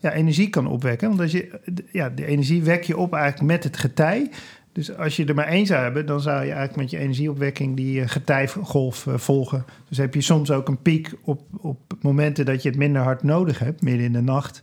ja, 0.00 0.12
energie 0.12 0.48
kan 0.48 0.66
opwekken. 0.66 1.08
Want 1.08 1.20
als 1.20 1.32
je, 1.32 1.60
ja, 1.92 2.08
de 2.08 2.26
energie 2.26 2.62
wek 2.62 2.84
je 2.84 2.96
op 2.96 3.14
eigenlijk 3.14 3.52
met 3.52 3.64
het 3.64 3.76
getij. 3.76 4.30
Dus 4.72 4.96
als 4.96 5.16
je 5.16 5.24
er 5.24 5.34
maar 5.34 5.46
één 5.46 5.66
zou 5.66 5.82
hebben, 5.82 6.06
dan 6.06 6.20
zou 6.20 6.36
je 6.36 6.52
eigenlijk 6.52 6.76
met 6.76 6.90
je 6.90 6.98
energieopwekking 6.98 7.76
die 7.76 8.08
getijgolf 8.08 9.06
volgen. 9.14 9.64
Dus 9.88 9.98
heb 9.98 10.14
je 10.14 10.20
soms 10.20 10.50
ook 10.50 10.68
een 10.68 10.82
piek 10.82 11.12
op, 11.22 11.40
op 11.60 11.78
momenten 12.00 12.44
dat 12.44 12.62
je 12.62 12.68
het 12.68 12.78
minder 12.78 13.02
hard 13.02 13.22
nodig 13.22 13.58
hebt, 13.58 13.82
midden 13.82 14.04
in 14.04 14.12
de 14.12 14.22
nacht. 14.22 14.62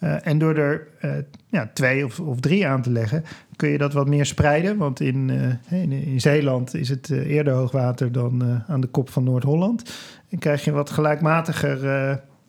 Uh, 0.00 0.26
en 0.26 0.38
door 0.38 0.54
er 0.54 0.88
uh, 1.04 1.10
ja, 1.48 1.70
twee 1.74 2.04
of, 2.04 2.20
of, 2.20 2.40
drie 2.40 2.66
aan 2.66 2.82
te 2.82 2.90
leggen, 2.90 3.24
kun 3.56 3.68
je 3.68 3.78
dat 3.78 3.92
wat 3.92 4.08
meer 4.08 4.26
spreiden. 4.26 4.76
Want 4.76 5.00
in, 5.00 5.28
uh, 5.28 5.80
in, 5.82 5.92
in, 5.92 6.20
Zeeland 6.20 6.74
is 6.74 6.88
het 6.88 7.10
eerder 7.10 7.52
hoogwater 7.52 8.12
dan 8.12 8.62
aan 8.66 8.80
de 8.80 8.86
kop 8.86 9.10
van 9.10 9.24
Noord-Holland. 9.24 9.94
En 10.28 10.38
krijg 10.38 10.64
je 10.64 10.70
wat 10.70 10.90
gelijkmatiger, 10.90 11.80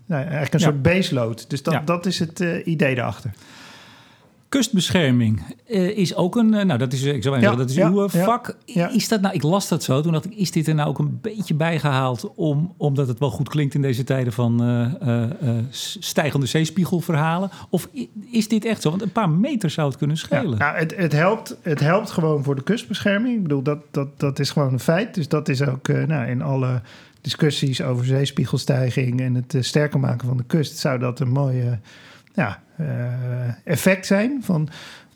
nou, 0.06 0.24
eigenlijk 0.24 0.54
een 0.54 0.60
ja. 0.60 0.66
soort 0.66 0.82
baseload. 0.82 1.50
Dus 1.50 1.64
dat, 1.64 1.74
ja. 1.74 1.82
dat 1.82 2.06
is 2.06 2.20
het 2.20 2.40
idee 2.64 2.96
daarachter. 2.96 3.32
Kustbescherming 4.50 5.42
uh, 5.68 5.98
is 5.98 6.16
ook 6.16 6.36
een, 6.36 6.54
uh, 6.54 6.62
nou 6.62 6.80
dat 6.80 6.94
is, 6.94 7.04
ik 7.04 7.24
zou 7.24 7.36
ja, 7.36 7.42
zeggen, 7.42 7.58
dat 7.58 7.70
is 7.70 7.76
ja, 7.76 7.90
uw 7.90 8.08
vak. 8.08 8.58
Ja, 8.66 8.90
is 8.90 9.08
dat 9.08 9.22
nou, 9.22 9.36
ik 9.36 9.44
las 9.44 9.68
dat 9.68 9.84
zo, 9.84 10.02
toen 10.02 10.12
dacht 10.12 10.26
ik, 10.26 10.34
is 10.36 10.52
dit 10.52 10.68
er 10.68 10.76
nou 10.76 10.90
ook 10.90 11.00
een 11.00 11.20
beetje 11.22 11.54
bijgehaald 11.54 12.32
om, 12.36 12.74
omdat 12.78 13.08
het 13.08 13.20
wel 13.20 13.30
goed 13.30 13.50
klinkt 13.50 13.74
in 13.74 13.82
deze 13.82 14.04
tijden 14.04 14.34
van 14.34 14.62
stijgende 16.00 16.46
zeespiegelverhalen? 16.46 17.50
Of 17.70 17.90
is 18.32 18.48
dit 18.48 18.66
echt 18.66 18.82
zo? 18.82 18.90
Want 18.90 19.02
een 19.02 19.12
paar 19.12 19.30
meter 19.30 19.70
zou 19.70 19.88
het 19.88 19.98
kunnen 19.98 20.18
schelen. 20.18 20.58
nou, 20.58 20.78
het, 20.78 20.96
het, 20.96 21.12
helpt, 21.12 21.58
het 21.62 21.80
helpt 21.80 22.12
gewoon 22.12 22.44
voor 22.44 22.56
de 22.56 22.64
kustbescherming. 22.64 23.36
Ik 23.36 23.44
bedoel, 23.44 23.62
dat, 23.62 23.80
dat, 23.92 24.20
dat 24.20 24.40
is 24.40 24.50
gewoon 24.50 24.74
een 24.74 24.80
feit. 24.80 25.14
Dus 25.14 25.28
dat 25.28 25.50
is 25.50 25.62
ook 25.62 25.88
nou, 25.88 26.30
in 26.30 26.42
alle 26.42 26.82
discussies 27.22 27.82
over 27.82 28.06
zeespiegelstijging 28.06 29.22
en 29.22 29.36
het 29.36 29.56
sterker 29.60 30.00
maken 30.00 30.28
van 30.28 30.38
de 30.38 30.44
kust, 30.48 30.78
zou 30.78 31.00
dat 31.00 31.20
een 31.20 31.32
mooie 31.32 31.80
ja, 32.34 32.60
effect 33.64 34.06
zijn 34.06 34.40
van, 34.44 34.70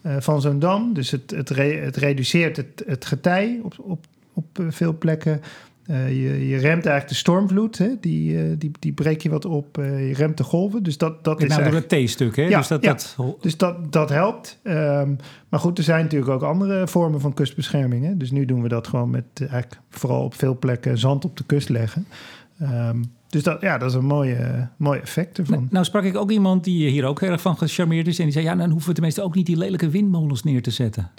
uh, 0.06 0.16
van 0.20 0.42
zo'n 0.42 0.60
dam. 0.60 0.94
Dus 0.94 1.12
het, 1.12 1.32
het, 1.32 1.50
re 1.50 1.64
het 1.64 1.96
reduceert 1.96 2.58
het, 2.58 2.84
het 2.86 3.06
getij 3.06 3.60
op, 3.64 3.76
op, 3.80 4.06
op 4.34 4.46
veel 4.68 4.98
plekken. 4.98 5.42
Uh, 5.88 6.10
je, 6.10 6.48
je, 6.48 6.58
remt 6.58 6.86
eigenlijk 6.86 7.08
de 7.08 7.16
stormvloed, 7.16 7.78
hè? 7.78 7.90
Die, 8.00 8.58
die, 8.58 8.72
die 8.80 8.92
breek 8.92 9.22
je 9.22 9.30
wat 9.30 9.46
op. 9.46 9.76
je 9.76 10.14
remt 10.14 10.38
de 10.38 10.44
golven. 10.44 10.84
Dus 10.84 10.98
dat, 10.98 11.24
dat 11.24 11.42
is. 11.42 11.50
Nou, 11.50 11.64
door 11.64 11.74
het 11.74 11.90
T-stuk, 11.90 12.36
hè? 12.36 12.44
Ja, 12.44 12.58
dus 12.58 12.68
dat, 12.68 12.84
ja. 12.84 12.92
dat... 12.92 13.16
dus 13.42 13.58
dat, 13.58 13.92
dat 13.92 14.10
helpt. 14.10 14.60
Um, 14.64 15.18
maar 15.50 15.60
goed, 15.60 15.78
er 15.78 15.84
zijn 15.84 16.04
natuurlijk 16.04 16.32
ook 16.32 16.42
andere 16.42 16.88
vormen 16.88 17.20
van 17.20 17.34
kustbescherming. 17.34 18.06
Hè? 18.06 18.18
Dus 18.18 18.32
nu 18.32 18.46
doen 18.46 18.62
we 18.62 18.68
dat 18.68 18.88
gewoon 18.88 19.10
met 19.10 19.26
eigenlijk 19.40 19.80
vooral 19.90 20.24
op 20.24 20.34
veel 20.36 20.58
plekken 20.58 20.98
zand 20.98 21.26
op 21.26 21.38
de 21.38 21.44
kust 21.46 21.70
leggen. 21.70 22.08
Um, 22.62 23.12
dus 23.34 23.44
dat, 23.44 23.62
ja, 23.62 23.78
dat 23.78 23.90
is 23.90 23.96
een 23.96 24.06
mooie, 24.06 24.68
mooi 24.78 25.00
effect 25.00 25.38
ervan. 25.38 25.58
Nou, 25.58 25.68
nou 25.72 25.86
sprak 25.86 26.04
ik 26.04 26.18
ook 26.18 26.32
iemand 26.32 26.64
die 26.64 26.90
hier 26.90 27.06
ook 27.06 27.22
erg 27.22 27.42
van 27.42 27.58
gecharmeerd 27.58 28.08
is. 28.08 28.18
En 28.18 28.24
die 28.24 28.34
zei, 28.34 28.46
ja, 28.46 28.56
dan 28.56 28.70
hoeven 28.70 28.88
we 28.88 28.94
tenminste 28.94 29.22
ook 29.22 29.36
niet 29.36 29.46
die 29.46 29.58
lelijke 29.58 29.90
windmolens 29.90 30.44
neer 30.44 30.62
te 30.62 30.72
zetten. 30.72 31.12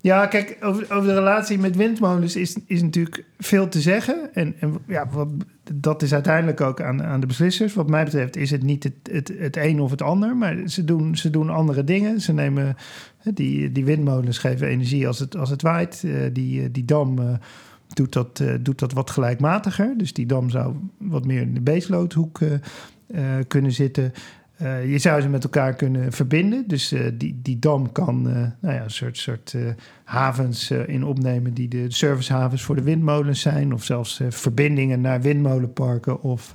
Ja, 0.00 0.26
kijk, 0.26 0.56
over, 0.60 0.94
over 0.94 1.08
de 1.08 1.14
relatie 1.14 1.58
met 1.58 1.76
windmolens 1.76 2.36
is, 2.36 2.56
is 2.66 2.82
natuurlijk 2.82 3.24
veel 3.38 3.68
te 3.68 3.80
zeggen. 3.80 4.34
En, 4.34 4.54
en 4.60 4.78
ja, 4.86 5.08
wat, 5.10 5.28
dat 5.74 6.02
is 6.02 6.14
uiteindelijk 6.14 6.60
ook 6.60 6.80
aan, 6.80 7.02
aan 7.02 7.20
de 7.20 7.26
beslissers. 7.26 7.74
Wat 7.74 7.88
mij 7.88 8.04
betreft 8.04 8.36
is 8.36 8.50
het 8.50 8.62
niet 8.62 8.82
het, 8.82 8.94
het, 9.10 9.32
het 9.38 9.56
een 9.56 9.80
of 9.80 9.90
het 9.90 10.02
ander. 10.02 10.36
Maar 10.36 10.56
ze 10.66 10.84
doen, 10.84 11.16
ze 11.16 11.30
doen 11.30 11.50
andere 11.50 11.84
dingen. 11.84 12.20
Ze 12.20 12.32
nemen 12.32 12.76
die, 13.22 13.72
die 13.72 13.84
windmolens 13.84 14.38
geven 14.38 14.68
energie 14.68 15.06
als 15.06 15.18
het, 15.18 15.36
als 15.36 15.50
het 15.50 15.62
waait. 15.62 16.02
Eh, 16.04 16.12
die, 16.32 16.70
die 16.70 16.84
dam 16.84 17.18
eh, 17.18 17.34
doet, 17.96 18.12
dat, 18.12 18.40
eh, 18.40 18.54
doet 18.60 18.78
dat 18.78 18.92
wat 18.92 19.10
gelijkmatiger. 19.10 19.94
Dus 19.96 20.12
die 20.12 20.26
dam 20.26 20.50
zou 20.50 20.74
wat 20.98 21.26
meer 21.26 21.40
in 21.40 21.54
de 21.54 21.60
baseloadhoek 21.60 22.40
kunnen 23.46 23.72
zitten. 23.72 24.12
Je 24.86 24.98
zou 24.98 25.20
ze 25.20 25.28
met 25.28 25.44
elkaar 25.44 25.74
kunnen 25.74 26.12
verbinden. 26.12 26.64
Dus 26.66 26.94
die, 27.14 27.40
die 27.42 27.58
dam 27.58 27.92
kan 27.92 28.28
uh, 28.28 28.32
nou 28.60 28.74
ja, 28.74 28.82
een 28.82 28.90
soort, 28.90 29.18
soort 29.18 29.56
havens 30.04 30.70
in 30.70 31.04
opnemen 31.04 31.54
die 31.54 31.68
de 31.68 31.84
servicehavens 31.88 32.62
voor 32.62 32.74
de 32.74 32.82
windmolens 32.82 33.40
zijn. 33.40 33.74
Of 33.74 33.84
zelfs 33.84 34.20
verbindingen 34.28 35.00
naar 35.00 35.20
windmolenparken 35.20 36.22
of, 36.22 36.54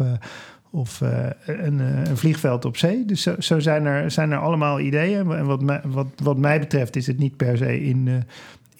of 0.69 1.01
een, 1.45 1.79
een, 1.79 2.17
vliegveld 2.17 2.65
op 2.65 2.77
zee. 2.77 3.05
Dus 3.05 3.27
zo, 3.39 3.59
zijn, 3.59 3.85
er, 3.85 4.11
zijn 4.11 4.31
er 4.31 4.39
allemaal 4.39 4.79
ideeën. 4.79 5.31
En 5.31 5.45
wat, 5.45 5.63
wat, 5.83 6.07
wat 6.23 6.37
mij 6.37 6.59
betreft 6.59 6.95
is 6.95 7.07
het 7.07 7.17
niet 7.17 7.37
per 7.37 7.57
se 7.57 7.81
in, 7.83 8.23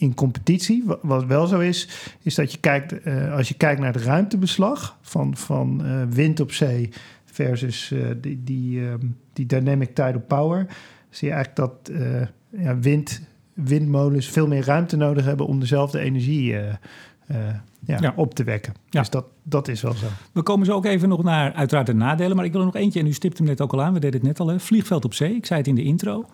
in 0.02 0.14
competitie. 0.14 0.84
Wat 1.02 1.26
wel 1.26 1.48
zo 1.48 1.60
is, 1.60 1.90
is 2.22 2.36
dat 2.36 2.52
je 2.52 2.58
kijkt, 2.60 3.06
als 3.32 3.48
je 3.48 3.54
kijkt 3.54 3.82
naar 3.82 3.94
het 3.94 4.04
ruimtebeslag 4.04 4.98
van, 5.02 5.38
van 5.38 5.84
wind 6.10 6.40
op 6.40 6.52
zee 6.52 6.90
versus 7.26 7.92
uh, 7.92 8.08
die, 8.22 8.42
die, 8.44 8.80
uh, 8.80 8.94
die 9.34 9.46
dynamic 9.46 9.96
tidal 9.96 10.22
power, 10.28 10.66
zie 11.10 11.28
je 11.28 11.34
eigenlijk 11.34 11.56
dat 11.56 11.98
ja, 12.50 12.80
wind, 12.80 13.22
windmolens 13.54 14.28
veel 14.28 14.48
meer 14.48 14.66
ruimte 14.66 14.98
nodig 14.98 15.26
hebben 15.26 15.46
om 15.46 15.60
dezelfde 15.60 16.00
energie 16.00 16.56
ja, 17.86 17.98
ja. 18.02 18.14
op 18.16 18.34
te 18.34 18.44
wekken. 18.44 18.74
Ja. 18.90 19.00
Dus 19.00 19.10
dat, 19.10 19.26
dat 19.44 19.68
is 19.68 19.82
wel 19.82 19.94
zo. 19.94 20.06
We 20.32 20.42
komen 20.42 20.66
zo 20.66 20.74
ook 20.74 20.86
even 20.86 21.10
nog 21.10 21.24
naar 21.24 21.54
uiteraard 21.54 21.86
de 21.86 21.94
nadelen, 21.94 22.36
maar 22.36 22.46
ik 22.46 22.52
wil 22.52 22.60
er 22.60 22.66
nog 22.66 22.76
eentje, 22.76 23.00
en 23.00 23.08
u 23.08 23.14
stipt 23.14 23.38
hem 23.38 23.48
net 23.48 23.62
ook 23.62 23.74
al 23.74 23.82
aan, 23.82 23.94
we 23.94 24.00
deden 24.00 24.20
het 24.20 24.28
net 24.28 24.40
al, 24.40 24.48
hè? 24.48 24.60
vliegveld 24.60 25.06
op 25.06 25.14
zee. 25.14 25.36
Ik 25.36 25.46
zei 25.46 25.60
het 25.60 25.68
in 25.68 25.76
de 25.76 25.84
intro. 25.84 26.26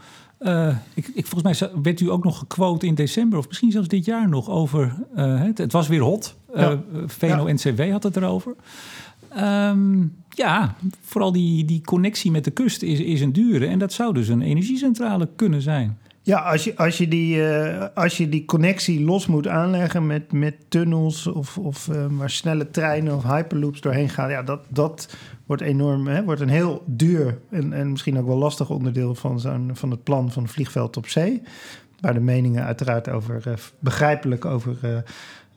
ik, 0.93 1.07
ik, 1.13 1.25
volgens 1.27 1.59
mij 1.59 1.69
werd 1.83 1.99
u 1.99 2.09
ook 2.09 2.23
nog 2.23 2.37
gequote 2.37 2.85
in 2.85 2.95
december, 2.95 3.39
of 3.39 3.47
misschien 3.47 3.71
zelfs 3.71 3.87
dit 3.87 4.05
jaar 4.05 4.29
nog, 4.29 4.49
over 4.49 4.95
het, 5.15 5.57
het 5.57 5.71
was 5.71 5.87
weer 5.87 6.01
hot. 6.01 6.35
Ja. 6.55 6.83
VNO-NCW 7.05 7.91
had 7.91 8.03
het 8.03 8.15
erover. 8.15 8.55
Um, 9.37 10.15
ja, 10.37 10.75
vooral 11.01 11.31
die, 11.31 11.65
die 11.65 11.81
connectie 11.81 12.31
met 12.31 12.43
de 12.43 12.51
kust 12.51 12.81
is, 12.81 12.99
is 12.99 13.21
een 13.21 13.33
dure. 13.33 13.67
En 13.67 13.79
dat 13.79 13.93
zou 13.93 14.13
dus 14.13 14.27
een 14.27 14.41
energiecentrale 14.41 15.29
kunnen 15.35 15.61
zijn. 15.61 15.97
Ja, 16.27 16.39
als 16.39 16.63
je, 16.63 16.77
als 16.77 16.97
je, 16.97 17.07
die, 17.07 17.35
uh, 17.35 17.85
als 17.93 18.17
je 18.17 18.29
die 18.29 18.45
connectie 18.45 19.03
los 19.03 19.27
moet 19.27 19.47
aanleggen 19.47 20.05
met, 20.05 20.31
met 20.31 20.55
tunnels 20.67 21.27
of, 21.27 21.57
of 21.57 21.87
uh, 21.87 22.05
snelle 22.25 22.69
treinen 22.69 23.15
of 23.15 23.23
hyperloops 23.23 23.81
doorheen 23.81 24.09
gaan, 24.09 24.29
ja, 24.29 24.43
dat, 24.43 24.65
dat 24.69 25.15
wordt 25.45 25.61
enorm, 25.61 26.07
hè, 26.07 26.23
wordt 26.23 26.41
een 26.41 26.49
heel 26.49 26.83
duur 26.85 27.39
en, 27.49 27.73
en 27.73 27.91
misschien 27.91 28.17
ook 28.17 28.25
wel 28.25 28.37
lastig 28.37 28.69
onderdeel 28.69 29.15
van, 29.15 29.41
van 29.73 29.91
het 29.91 30.03
plan 30.03 30.31
van 30.31 30.43
het 30.43 30.51
vliegveld 30.51 30.97
op 30.97 31.07
zee. 31.07 31.41
Waar 31.99 32.13
de 32.13 32.19
meningen 32.19 32.63
uiteraard 32.63 33.09
over, 33.09 33.43
uh, 33.47 33.53
begrijpelijk 33.79 34.45
over 34.45 35.03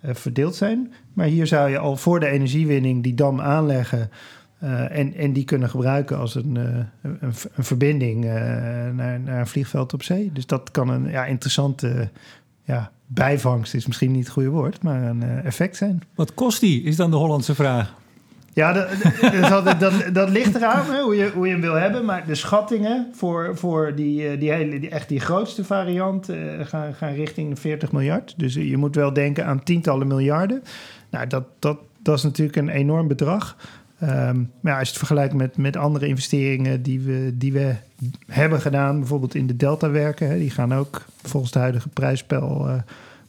verdeeld 0.02 0.54
zijn. 0.54 0.92
Maar 1.12 1.26
hier 1.26 1.46
zou 1.46 1.70
je 1.70 1.78
al 1.78 1.96
voor 1.96 2.20
de 2.20 2.26
energiewinning 2.26 3.02
die 3.02 3.14
dam 3.14 3.40
aanleggen. 3.40 4.10
Uh, 4.64 4.98
en, 4.98 5.14
en 5.14 5.32
die 5.32 5.44
kunnen 5.44 5.70
gebruiken 5.70 6.18
als 6.18 6.34
een, 6.34 6.54
uh, 6.54 6.62
een, 7.02 7.32
een, 7.54 7.64
verbinding 7.64 8.24
uh, 8.24 8.32
naar, 8.94 9.20
naar 9.20 9.40
een 9.40 9.46
vliegveld 9.46 9.92
op 9.92 10.02
zee. 10.02 10.30
Dus 10.32 10.46
dat 10.46 10.70
kan 10.70 10.88
een 10.88 11.10
ja, 11.10 11.24
interessante 11.24 12.10
ja, 12.64 12.90
bijvangst, 13.06 13.74
is 13.74 13.86
misschien 13.86 14.12
niet 14.12 14.24
het 14.24 14.32
goede 14.32 14.48
woord, 14.48 14.82
maar 14.82 15.02
een 15.02 15.22
effect 15.22 15.76
zijn. 15.76 16.02
Wat 16.14 16.34
kost 16.34 16.60
die, 16.60 16.82
is 16.82 16.96
dan 16.96 17.10
de 17.10 17.16
Hollandse 17.16 17.54
vraag. 17.54 17.94
Ja, 18.52 18.72
dat, 19.48 19.64
dat, 19.64 19.80
dat, 19.80 19.92
dat, 20.12 20.30
ligt 20.30 20.54
eraan 20.54 20.86
hè, 20.86 21.02
hoe, 21.02 21.16
je, 21.16 21.30
hoe 21.34 21.46
je 21.46 21.52
hem 21.52 21.60
wil 21.60 21.74
hebben. 21.74 22.04
Maar 22.04 22.26
de 22.26 22.34
schattingen 22.34 23.08
voor, 23.12 23.56
voor 23.56 23.94
die, 23.94 24.38
die, 24.38 24.52
hele, 24.52 24.80
die, 24.80 24.90
echt 24.90 25.08
die 25.08 25.20
grootste 25.20 25.64
variant 25.64 26.28
gaan, 26.60 26.94
gaan 26.94 27.12
richting 27.12 27.58
40 27.58 27.92
miljard. 27.92 28.34
Dus 28.36 28.54
je 28.54 28.76
moet 28.76 28.94
wel 28.94 29.12
denken 29.12 29.46
aan 29.46 29.62
tientallen 29.62 30.06
miljarden. 30.06 30.62
Nou, 31.10 31.26
dat, 31.26 31.44
dat, 31.58 31.78
dat 32.02 32.16
is 32.16 32.22
natuurlijk 32.22 32.56
een 32.56 32.68
enorm 32.68 33.08
bedrag. 33.08 33.56
Um, 34.02 34.50
maar 34.60 34.72
ja, 34.72 34.78
als 34.78 34.88
je 34.88 34.94
het 34.94 34.98
vergelijkt 34.98 35.34
met, 35.34 35.56
met 35.56 35.76
andere 35.76 36.06
investeringen 36.06 36.82
die 36.82 37.00
we, 37.00 37.32
die 37.34 37.52
we 37.52 37.74
hebben 38.26 38.60
gedaan, 38.60 38.98
bijvoorbeeld 38.98 39.34
in 39.34 39.46
de 39.46 39.56
Delta-werken, 39.56 40.28
hè, 40.28 40.38
die 40.38 40.50
gaan 40.50 40.74
ook 40.74 41.04
volgens 41.22 41.52
de 41.52 41.58
huidige 41.58 41.88
prijsspel 41.88 42.68
uh, 42.68 42.74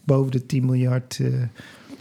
boven 0.04 0.32
de 0.32 0.46
10 0.46 0.66
miljard 0.66 1.18
uh, 1.22 1.34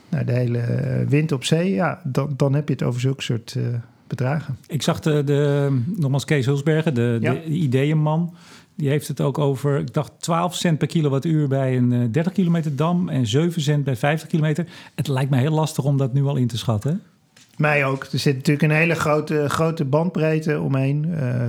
naar 0.09 0.27
de 0.27 0.33
hele 0.33 0.63
wind 1.09 1.33
op 1.33 1.45
zee. 1.45 1.73
Ja, 1.73 2.01
dan, 2.05 2.35
dan 2.37 2.55
heb 2.55 2.69
je 2.69 2.75
het 2.75 2.83
over 2.83 3.01
zulke 3.01 3.23
soort 3.23 3.55
uh, 3.59 3.65
bedragen. 4.07 4.57
Ik 4.67 4.83
zag 4.83 5.01
de, 5.01 5.25
de 5.25 5.69
nogmaals 5.97 6.25
Kees 6.25 6.47
Hulsbergen, 6.47 6.95
de, 6.95 7.19
ja. 7.21 7.33
de 7.33 7.45
ideeënman. 7.45 8.35
Die 8.75 8.89
heeft 8.89 9.09
het 9.09 9.21
ook 9.21 9.39
over, 9.39 9.79
ik 9.79 9.95
dacht 9.95 10.13
12 10.19 10.55
cent 10.55 10.79
per 10.79 10.87
kilowattuur 10.87 11.49
bij 11.49 11.77
een 11.77 12.13
30 12.13 12.33
kilometer 12.33 12.77
dam 12.77 13.09
en 13.09 13.27
7 13.27 13.63
cent 13.63 13.85
bij 13.85 13.97
50 13.97 14.29
kilometer. 14.29 14.67
Het 14.95 15.09
lijkt 15.09 15.31
me 15.31 15.37
heel 15.37 15.53
lastig 15.53 15.85
om 15.85 15.97
dat 15.97 16.13
nu 16.13 16.25
al 16.25 16.37
in 16.37 16.47
te 16.47 16.59
schatten. 16.59 17.03
Mij 17.61 17.87
ook. 17.87 18.05
Er 18.05 18.19
zit 18.19 18.35
natuurlijk 18.35 18.63
een 18.63 18.79
hele 18.79 18.95
grote, 18.95 19.49
grote 19.49 19.85
bandbreedte 19.85 20.61
omheen. 20.61 21.07
Uh, 21.09 21.49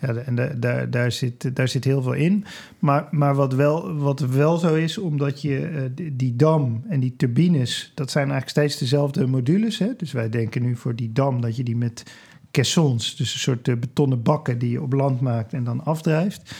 ja, 0.00 0.14
en 0.14 0.60
daar, 0.60 0.90
daar, 0.90 1.12
zit, 1.12 1.56
daar 1.56 1.68
zit 1.68 1.84
heel 1.84 2.02
veel 2.02 2.12
in. 2.12 2.44
Maar, 2.78 3.08
maar 3.10 3.34
wat, 3.34 3.54
wel, 3.54 3.96
wat 3.96 4.20
wel 4.20 4.56
zo 4.56 4.74
is, 4.74 4.98
omdat 4.98 5.42
je 5.42 5.70
uh, 5.70 5.80
die, 5.94 6.16
die, 6.16 6.36
dam 6.36 6.84
en 6.88 7.00
die 7.00 7.14
turbines, 7.16 7.92
dat 7.94 8.10
zijn 8.10 8.30
eigenlijk 8.30 8.58
steeds 8.58 8.78
dezelfde 8.78 9.26
modules. 9.26 9.78
Hè? 9.78 9.88
Dus 9.96 10.12
wij 10.12 10.28
denken 10.28 10.62
nu 10.62 10.76
voor 10.76 10.94
die 10.94 11.12
dam 11.12 11.40
dat 11.40 11.56
je 11.56 11.62
die 11.62 11.76
met 11.76 12.02
caissons, 12.50 13.16
dus 13.16 13.32
een 13.32 13.40
soort 13.40 13.68
uh, 13.68 13.76
betonnen 13.76 14.22
bakken 14.22 14.58
die 14.58 14.70
je 14.70 14.82
op 14.82 14.92
land 14.92 15.20
maakt 15.20 15.52
en 15.52 15.64
dan 15.64 15.84
afdrijft. 15.84 16.54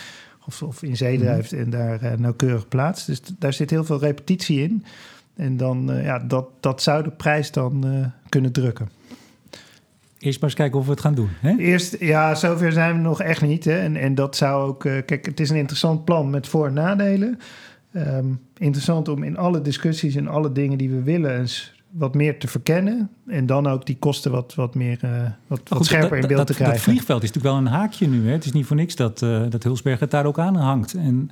Of, 0.46 0.62
of 0.62 0.82
in 0.82 0.96
zee 0.96 1.16
mhm. 1.16 1.24
drijft 1.24 1.52
en 1.52 1.70
daar 1.70 2.20
nauwkeurig 2.20 2.68
plaatst. 2.68 3.06
Dus 3.06 3.20
daar 3.38 3.52
zit 3.52 3.70
heel 3.70 3.84
veel 3.84 3.98
repetitie 3.98 4.62
in. 4.62 4.84
En 5.36 5.56
dan, 5.56 5.90
uh, 5.90 6.04
ja, 6.04 6.18
dat, 6.18 6.46
dat 6.60 6.82
zou 6.82 7.02
de 7.02 7.10
prijs 7.10 7.50
dan 7.50 7.86
uh, 7.86 8.06
kunnen 8.28 8.52
drukken. 8.52 8.88
Eerst 10.18 10.40
maar 10.40 10.48
eens 10.50 10.58
kijken 10.58 10.78
of 10.78 10.84
we 10.84 10.90
het 10.90 11.00
gaan 11.00 11.14
doen. 11.14 11.28
Hè? 11.40 11.56
Eerst, 11.56 11.96
ja, 12.00 12.34
zover 12.34 12.72
zijn 12.72 12.94
we 12.94 13.00
nog 13.00 13.22
echt 13.22 13.42
niet. 13.42 13.64
Hè? 13.64 13.78
En, 13.78 13.96
en 13.96 14.14
dat 14.14 14.36
zou 14.36 14.68
ook, 14.68 14.84
uh, 14.84 14.92
kijk, 15.06 15.26
het 15.26 15.40
is 15.40 15.50
een 15.50 15.56
interessant 15.56 16.04
plan 16.04 16.30
met 16.30 16.48
voor- 16.48 16.66
en 16.66 16.72
nadelen. 16.72 17.38
Um, 17.92 18.40
interessant 18.56 19.08
om 19.08 19.22
in 19.22 19.36
alle 19.36 19.62
discussies 19.62 20.14
en 20.14 20.28
alle 20.28 20.52
dingen 20.52 20.78
die 20.78 20.90
we 20.90 21.02
willen 21.02 21.38
eens 21.38 21.74
wat 21.90 22.14
meer 22.14 22.38
te 22.38 22.48
verkennen. 22.48 23.10
En 23.26 23.46
dan 23.46 23.66
ook 23.66 23.86
die 23.86 23.96
kosten 23.98 24.30
wat, 24.30 24.54
wat, 24.54 24.74
meer, 24.74 25.00
uh, 25.04 25.10
wat, 25.46 25.60
wat 25.68 25.78
Goed, 25.78 25.86
scherper 25.86 26.10
dat, 26.10 26.18
in 26.20 26.26
beeld 26.26 26.38
dat, 26.38 26.46
te 26.46 26.54
krijgen. 26.54 26.76
Het 26.76 26.84
vliegveld 26.84 27.22
is 27.22 27.32
natuurlijk 27.32 27.54
wel 27.54 27.66
een 27.66 27.80
haakje 27.80 28.08
nu. 28.08 28.26
Hè? 28.26 28.32
Het 28.32 28.44
is 28.44 28.52
niet 28.52 28.66
voor 28.66 28.76
niks 28.76 28.96
dat, 28.96 29.22
uh, 29.22 29.42
dat 29.48 29.62
Hulsberg 29.62 30.00
het 30.00 30.10
daar 30.10 30.26
ook 30.26 30.38
aan 30.38 30.56
hangt. 30.56 30.94
En 30.94 31.30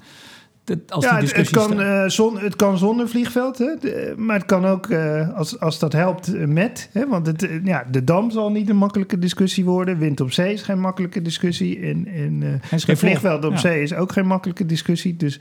als 0.89 1.05
ja, 1.05 1.21
het 1.21 1.51
kan, 1.51 1.81
uh, 1.81 2.09
zon, 2.09 2.39
het 2.39 2.57
kan 2.57 2.79
zonder 2.79 3.09
vliegveld, 3.09 3.59
hè? 3.59 3.75
maar 4.17 4.37
het 4.37 4.47
kan 4.47 4.65
ook 4.65 4.87
uh, 4.87 5.37
als, 5.37 5.61
als 5.61 5.79
dat 5.79 5.93
helpt 5.93 6.47
met. 6.47 6.89
Hè? 6.93 7.09
Want 7.09 7.27
het, 7.27 7.49
ja, 7.65 7.87
de 7.91 8.05
dam 8.05 8.31
zal 8.31 8.51
niet 8.51 8.69
een 8.69 8.77
makkelijke 8.77 9.19
discussie 9.19 9.65
worden. 9.65 9.99
Wind 9.99 10.21
op 10.21 10.33
zee 10.33 10.53
is 10.53 10.63
geen 10.63 10.81
makkelijke 10.81 11.23
discussie. 11.23 11.81
En, 11.81 12.07
en, 12.07 12.61
en 12.71 12.97
vliegveld 12.97 13.45
op 13.45 13.53
ja. 13.53 13.59
zee 13.59 13.83
is 13.83 13.95
ook 13.95 14.13
geen 14.13 14.27
makkelijke 14.27 14.67
discussie. 14.67 15.17
Dus 15.17 15.41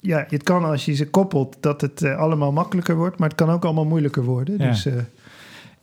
ja, 0.00 0.26
het 0.28 0.42
kan 0.42 0.64
als 0.64 0.84
je 0.84 0.94
ze 0.94 1.10
koppelt 1.10 1.56
dat 1.60 1.80
het 1.80 2.04
allemaal 2.04 2.52
makkelijker 2.52 2.96
wordt. 2.96 3.18
Maar 3.18 3.28
het 3.28 3.36
kan 3.36 3.50
ook 3.50 3.64
allemaal 3.64 3.86
moeilijker 3.86 4.24
worden. 4.24 4.58
Ja. 4.58 4.68
Dus, 4.68 4.88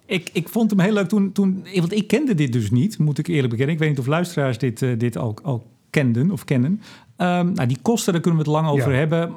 ik, 0.06 0.30
ik 0.34 0.50
vond 0.50 0.70
hem 0.70 0.80
heel 0.80 0.94
leuk 0.94 1.08
toen, 1.08 1.32
toen... 1.32 1.66
Want 1.76 1.94
ik 1.94 2.08
kende 2.08 2.36
dit 2.36 2.54
dus 2.54 2.72
niet, 2.72 2.98
moet 2.98 3.18
ik 3.18 3.28
eerlijk 3.28 3.50
bekennen. 3.50 3.74
Ik 3.74 3.80
weet 3.80 3.90
niet 3.90 4.00
of 4.00 4.08
luisteraars 4.08 4.58
dit, 4.58 4.80
dit 5.00 5.18
ook, 5.18 5.40
ook 5.44 5.64
kenden 5.90 6.32
of 6.32 6.46
kennen. 6.46 6.82
Um, 7.22 7.54
nou, 7.54 7.68
die 7.68 7.78
kosten, 7.82 8.14
daar 8.14 8.22
kunnen 8.22 8.44
we 8.44 8.50
het 8.50 8.56
lang 8.62 8.70
over 8.70 8.92
ja. 8.92 8.98
hebben. 8.98 9.34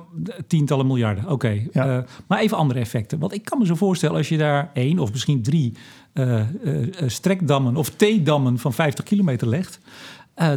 Tientallen 0.46 0.86
miljarden, 0.86 1.24
oké. 1.24 1.32
Okay. 1.32 1.68
Ja. 1.72 1.96
Uh, 1.96 2.02
maar 2.26 2.38
even 2.38 2.56
andere 2.56 2.80
effecten. 2.80 3.18
Want 3.18 3.32
ik 3.32 3.44
kan 3.44 3.58
me 3.58 3.66
zo 3.66 3.74
voorstellen 3.74 4.16
als 4.16 4.28
je 4.28 4.36
daar 4.36 4.70
één 4.74 4.98
of 4.98 5.10
misschien 5.10 5.42
drie 5.42 5.72
uh, 6.14 6.40
uh, 6.64 6.86
strekdammen 7.06 7.76
of 7.76 7.88
T-dammen 7.88 8.58
van 8.58 8.72
50 8.72 9.04
kilometer 9.04 9.48
legt, 9.48 9.78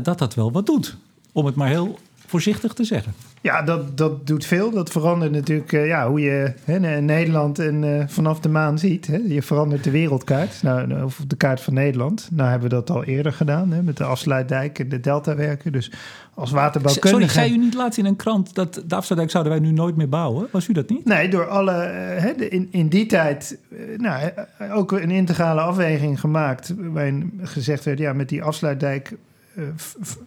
dat 0.02 0.18
dat 0.18 0.34
wel 0.34 0.52
wat 0.52 0.66
doet. 0.66 0.98
Om 1.32 1.46
het 1.46 1.56
maar 1.56 1.68
heel 1.68 1.98
voorzichtig 2.28 2.74
te 2.74 2.84
zeggen. 2.84 3.14
Ja, 3.42 3.62
dat, 3.62 3.98
dat 3.98 4.28
doet 4.28 4.46
veel. 4.46 4.72
Dat 4.72 4.90
verandert 4.90 5.32
natuurlijk 5.32 5.72
uh, 5.72 5.88
ja, 5.88 6.10
hoe 6.10 6.20
je 6.20 6.54
hè, 6.64 7.02
Nederland 7.02 7.60
en 7.60 7.84
uh, 7.84 8.04
vanaf 8.08 8.40
de 8.40 8.50
maan 8.50 8.80
ziet. 8.80 9.08
Hè. 9.08 9.18
Je 9.28 9.42
verandert 9.42 9.84
de 9.84 9.92
wereldkaart, 9.92 10.64
nou, 10.64 11.04
of 11.04 11.24
de 11.28 11.36
kaart 11.36 11.62
van 11.62 11.74
Nederland. 11.74 12.30
Nou 12.32 12.50
hebben 12.50 12.70
we 12.70 12.76
dat 12.76 12.90
al 12.90 13.04
eerder 13.04 13.34
gedaan 13.34 13.72
hè, 13.72 13.82
met 13.82 13.98
de 13.98 14.04
afsluitdijk 14.04 14.80
en 14.80 14.90
de 14.90 15.00
deltawerken. 15.00 15.72
Dus 15.72 15.92
als 16.34 16.52
waterbouwkundige... 16.52 17.34
Sorry, 17.34 17.48
zei 17.48 17.60
u 17.60 17.64
niet 17.64 17.74
laatst 17.74 18.00
in 18.00 18.06
een 18.06 18.16
krant 18.16 18.56
dat 18.56 18.74
de 18.74 18.96
afsluitdijk 18.96 19.32
zouden 19.32 19.54
wij 19.54 19.62
nu 19.62 19.72
nooit 19.72 19.96
meer 19.96 20.10
bouwen? 20.10 20.48
Was 20.52 20.68
u 20.68 20.74
dat 20.74 20.90
niet? 20.90 21.06
Nee, 21.06 21.30
door 21.30 21.48
alle... 21.48 21.72
Hè, 21.72 22.30
in, 22.30 22.68
in 22.72 22.88
die 22.88 23.06
tijd 23.06 23.58
nou, 23.98 24.32
ook 24.72 24.92
een 24.92 25.12
integrale 25.12 25.62
afweging 25.62 26.20
gemaakt... 26.20 26.74
waarin 26.78 27.40
gezegd 27.42 27.84
werd, 27.84 28.00
ja, 28.00 28.14
met 28.14 28.30
die 28.30 28.44
afsluitdijk 28.44 29.16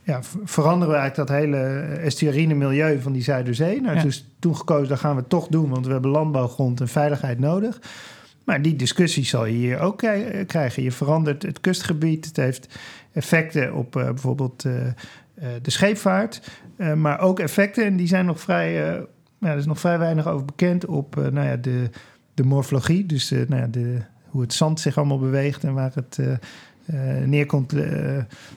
ja, 0.03 0.21
veranderen 0.45 0.95
we 0.95 1.01
eigenlijk 1.01 1.29
dat 1.29 1.39
hele 1.39 1.59
estuarine 1.81 2.55
milieu 2.55 3.01
van 3.01 3.13
die 3.13 3.23
Zuiderzee. 3.23 3.81
Nou, 3.81 4.01
dus 4.01 4.27
toen 4.39 4.57
gekozen, 4.57 4.89
dat 4.89 4.99
gaan 4.99 5.17
we 5.17 5.27
toch 5.27 5.47
doen, 5.49 5.71
want 5.71 5.87
we 5.87 5.93
hebben 5.93 6.11
landbouwgrond 6.11 6.81
en 6.81 6.89
veiligheid 6.89 7.39
nodig. 7.39 7.81
Maar 8.45 8.63
die 8.63 8.77
discussie 8.77 9.25
zal 9.25 9.45
je 9.45 9.53
hier 9.53 9.79
ook 9.79 9.99
krijgen. 10.47 10.83
Je 10.83 10.93
verandert 10.93 11.43
het 11.43 11.61
kustgebied, 11.61 12.25
het 12.25 12.37
heeft 12.37 12.79
effecten 13.13 13.75
op 13.75 13.97
uh, 13.97 14.05
bijvoorbeeld 14.05 14.65
uh, 14.65 14.73
de 15.63 15.71
scheepvaart, 15.71 16.51
maar 16.97 17.21
ook 17.21 17.41
effecten, 17.41 17.85
en 17.85 17.97
die 17.97 18.07
zijn 18.07 18.27
nog 18.27 18.41
vrij, 18.41 18.73
ja, 18.73 19.51
er 19.51 19.57
is 19.57 19.67
nog 19.67 19.81
vrij 19.81 19.99
weinig 19.99 20.27
over 20.27 20.45
bekend, 20.45 20.87
op 20.87 21.17
nou 21.17 21.47
ja, 21.47 21.57
de, 21.57 21.91
de 22.35 22.45
morfologie, 22.45 23.07
dus 23.07 23.31
nou 23.31 23.57
ja, 23.57 23.67
de, 23.67 23.99
hoe 24.25 24.41
het 24.41 24.53
zand 24.53 24.81
zich 24.81 24.97
allemaal 24.97 25.19
beweegt 25.19 25.65
en 25.65 25.75
waar 25.75 25.93
het 25.95 26.19
neerkomt, 27.25 27.75
uh, 27.75 27.83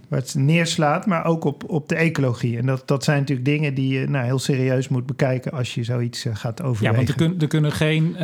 waar 0.08 0.20
het 0.20 0.36
neerslaat, 0.36 1.06
maar 1.06 1.26
ook 1.26 1.44
op, 1.44 1.70
op 1.70 1.90
de 1.90 1.96
ecologie. 1.96 2.58
En 2.58 2.66
dat, 2.66 2.84
dat 2.86 3.04
zijn 3.04 3.20
natuurlijk 3.20 3.48
dingen 3.48 3.74
die 3.74 4.00
je 4.00 4.08
nou, 4.08 4.26
heel 4.26 4.40
serieus 4.40 4.88
moet 4.88 5.06
bekijken 5.06 5.52
als 5.52 5.76
je 5.76 5.84
zoiets 5.84 6.26
uh, 6.26 6.36
gaat 6.36 6.62
overwegen. 6.62 6.92
Ja, 6.92 6.96
want 6.96 7.10
er, 7.10 7.16
kun, 7.16 7.42
er 7.42 7.48
kunnen 7.48 7.72
geen 7.72 8.16